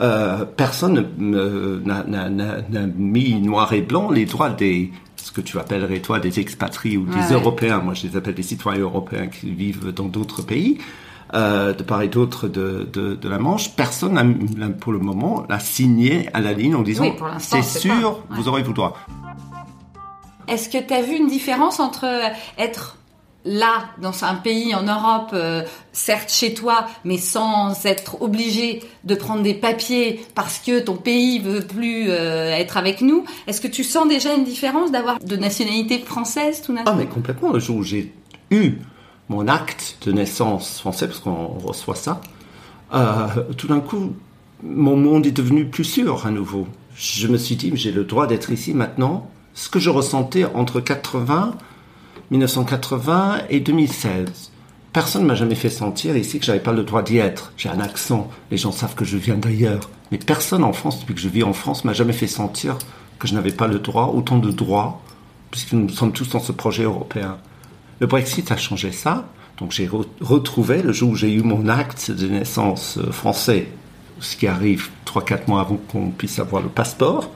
euh, 0.00 0.44
personne 0.44 1.06
n'a 1.18 2.86
mis 2.96 3.34
noir 3.40 3.72
et 3.72 3.82
blanc 3.82 4.10
les 4.10 4.24
droits 4.26 4.50
des 4.50 4.90
ce 5.16 5.32
que 5.32 5.40
tu 5.42 5.58
appellerais 5.58 6.00
toi 6.00 6.18
des 6.18 6.40
expatriés 6.40 6.96
ou 6.96 7.04
des 7.04 7.16
Ouais. 7.16 7.32
Européens. 7.34 7.78
Moi, 7.80 7.92
je 7.94 8.06
les 8.06 8.16
appelle 8.16 8.34
des 8.34 8.42
citoyens 8.42 8.80
européens 8.80 9.26
qui 9.26 9.50
vivent 9.50 9.92
dans 9.92 10.06
d'autres 10.06 10.42
pays. 10.42 10.78
Euh, 11.34 11.72
de 11.72 11.84
part 11.84 12.02
et 12.02 12.08
d'autre 12.08 12.48
de, 12.48 12.88
de, 12.92 13.14
de 13.14 13.28
la 13.28 13.38
Manche, 13.38 13.70
personne 13.76 14.14
n'a, 14.56 14.68
pour 14.70 14.90
le 14.92 14.98
moment 14.98 15.44
l'a 15.48 15.60
signé 15.60 16.28
à 16.34 16.40
la 16.40 16.52
ligne 16.54 16.74
en 16.74 16.82
disant 16.82 17.04
Oui, 17.04 17.12
c'est 17.38 17.62
c'est 17.62 17.78
sûr, 17.80 17.92
pas. 17.92 18.08
Ouais. 18.34 18.36
vous 18.40 18.48
aurez 18.48 18.62
vos 18.64 18.72
droits. 18.72 18.96
Est-ce 20.48 20.68
que 20.68 20.78
tu 20.84 20.92
as 20.92 21.02
vu 21.02 21.14
une 21.16 21.28
différence 21.28 21.78
entre 21.78 22.06
être 22.58 22.96
là, 23.44 23.90
dans 24.00 24.24
un 24.24 24.34
pays 24.34 24.74
en 24.74 24.82
Europe, 24.82 25.30
euh, 25.32 25.62
certes 25.92 26.30
chez 26.30 26.54
toi, 26.54 26.86
mais 27.04 27.16
sans 27.16 27.86
être 27.86 28.20
obligé 28.22 28.82
de 29.04 29.14
prendre 29.14 29.42
des 29.42 29.54
papiers 29.54 30.20
parce 30.34 30.58
que 30.58 30.80
ton 30.80 30.96
pays 30.96 31.38
veut 31.38 31.62
plus 31.62 32.10
euh, 32.10 32.50
être 32.50 32.76
avec 32.76 33.00
nous 33.00 33.24
Est-ce 33.46 33.60
que 33.60 33.68
tu 33.68 33.84
sens 33.84 34.08
déjà 34.08 34.34
une 34.34 34.44
différence 34.44 34.92
d'avoir 34.92 35.18
de 35.18 35.36
nationalité 35.36 35.98
française 35.98 36.62
tout 36.62 36.74
d'un 36.74 36.82
Ah 36.86 36.94
mais 36.96 37.06
complètement, 37.06 37.52
le 37.52 37.60
jour 37.60 37.76
où 37.76 37.82
j'ai 37.82 38.12
eu 38.50 38.74
mon 39.28 39.48
acte 39.48 39.98
de 40.02 40.12
naissance 40.12 40.80
français, 40.80 41.06
parce 41.06 41.20
qu'on 41.20 41.46
reçoit 41.46 41.94
ça, 41.94 42.20
euh, 42.92 43.26
tout 43.56 43.68
d'un 43.68 43.80
coup, 43.80 44.12
mon 44.62 44.96
monde 44.96 45.26
est 45.26 45.30
devenu 45.30 45.66
plus 45.66 45.84
sûr 45.84 46.26
à 46.26 46.30
nouveau. 46.30 46.66
Je 46.94 47.28
me 47.28 47.38
suis 47.38 47.56
dit, 47.56 47.70
j'ai 47.74 47.92
le 47.92 48.04
droit 48.04 48.26
d'être 48.26 48.50
ici 48.50 48.74
maintenant. 48.74 49.30
Ce 49.54 49.68
que 49.68 49.78
je 49.78 49.88
ressentais 49.90 50.44
entre 50.44 50.80
80, 50.80 51.54
1980 52.30 53.42
et 53.50 53.60
2016. 53.60 54.50
Personne 54.92 55.22
ne 55.22 55.26
m'a 55.26 55.34
jamais 55.34 55.54
fait 55.54 55.70
sentir 55.70 56.16
ici 56.16 56.38
que 56.38 56.44
j'avais 56.44 56.60
pas 56.60 56.72
le 56.72 56.82
droit 56.82 57.02
d'y 57.02 57.18
être. 57.18 57.52
J'ai 57.56 57.68
un 57.68 57.80
accent, 57.80 58.28
les 58.50 58.56
gens 58.56 58.72
savent 58.72 58.94
que 58.94 59.04
je 59.04 59.16
viens 59.16 59.36
d'ailleurs. 59.36 59.88
Mais 60.10 60.18
personne 60.18 60.64
en 60.64 60.72
France, 60.72 61.00
depuis 61.00 61.14
que 61.14 61.20
je 61.20 61.28
vis 61.28 61.42
en 61.42 61.52
France, 61.52 61.84
m'a 61.84 61.92
jamais 61.92 62.12
fait 62.12 62.26
sentir 62.26 62.76
que 63.18 63.28
je 63.28 63.34
n'avais 63.34 63.52
pas 63.52 63.68
le 63.68 63.78
droit, 63.78 64.12
autant 64.14 64.38
de 64.38 64.50
droits, 64.50 65.00
puisque 65.50 65.72
nous 65.72 65.88
sommes 65.88 66.12
tous 66.12 66.28
dans 66.30 66.40
ce 66.40 66.52
projet 66.52 66.84
européen. 66.84 67.38
Le 68.00 68.06
Brexit 68.06 68.50
a 68.50 68.56
changé 68.56 68.92
ça. 68.92 69.28
Donc 69.58 69.72
j'ai 69.72 69.86
re 69.86 70.06
retrouvé, 70.20 70.82
le 70.82 70.92
jour 70.92 71.10
où 71.10 71.16
j'ai 71.16 71.32
eu 71.32 71.42
mon 71.42 71.68
acte 71.68 72.10
de 72.10 72.26
naissance 72.26 72.98
euh, 72.98 73.12
français, 73.12 73.68
ce 74.20 74.36
qui 74.36 74.46
arrive 74.46 74.88
3-4 75.06 75.48
mois 75.48 75.60
avant 75.60 75.76
qu'on 75.76 76.10
puisse 76.10 76.38
avoir 76.38 76.62
le 76.62 76.68
passeport, 76.68 77.30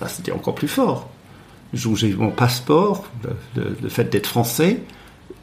bah, 0.00 0.08
c'était 0.08 0.32
encore 0.32 0.54
plus 0.54 0.68
fort. 0.68 1.08
Où 1.72 1.96
j'ai 1.96 2.08
eu 2.08 2.16
mon 2.16 2.30
passeport, 2.30 3.04
le, 3.54 3.88
fait 3.88 4.10
d'être 4.10 4.26
français, 4.26 4.82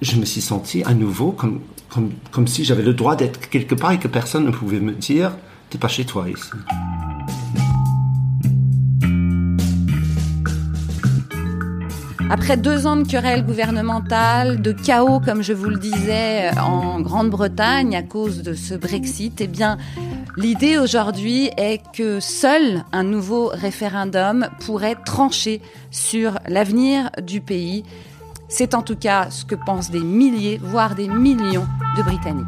je 0.02 0.18
me 0.18 0.26
suis 0.26 0.42
senti 0.42 0.84
à 0.84 0.94
nouveau 0.94 1.32
comme, 1.32 1.62
comme, 1.90 2.12
comme 2.32 2.48
si 2.48 2.66
j'avais 2.66 2.84
le 2.84 2.94
droit 2.94 3.16
d'être 3.16 3.50
quelque 3.50 3.76
part 3.76 3.92
et 3.94 4.00
que 4.00 4.08
personne 4.08 4.46
ne 4.46 4.52
pouvait 4.52 4.80
me 4.80 4.94
dire 4.94 5.32
t'es 5.70 5.78
pas 5.78 5.88
chez 5.88 6.06
toi 6.06 6.26
ici. 6.30 6.52
Après 12.30 12.58
deux 12.58 12.88
ans 12.88 12.98
de 12.98 13.08
querelles 13.08 13.46
gouvernementales, 13.46 14.62
de 14.62 14.74
chaos, 14.74 15.22
comme 15.22 15.42
je 15.42 15.54
vous 15.54 15.70
le 15.70 15.78
disais, 15.78 16.52
en 16.60 17.00
Grande-Bretagne 17.00 17.96
à 17.96 18.04
cause 18.04 18.44
de 18.44 18.54
ce 18.54 18.74
Brexit, 18.74 19.40
eh 19.40 19.48
bien, 19.48 19.78
l'idée 20.38 20.78
aujourd'hui 20.78 21.50
est 21.58 21.82
que 21.92 22.20
seul 22.20 22.84
un 22.92 23.04
nouveau 23.04 23.48
référendum 23.48 24.48
pourrait 24.66 24.96
trancher 24.96 25.62
sur 25.92 26.40
l'avenir 26.48 27.10
du 27.22 27.42
pays. 27.42 27.84
C'est 28.48 28.74
en 28.76 28.82
tout 28.82 28.96
cas 28.96 29.30
ce 29.30 29.44
que 29.44 29.56
pensent 29.56 29.92
des 29.92 30.00
milliers, 30.00 30.60
voire 30.62 30.96
des 30.96 31.10
millions 31.10 31.68
de 31.98 32.04
Britanniques. 32.04 32.48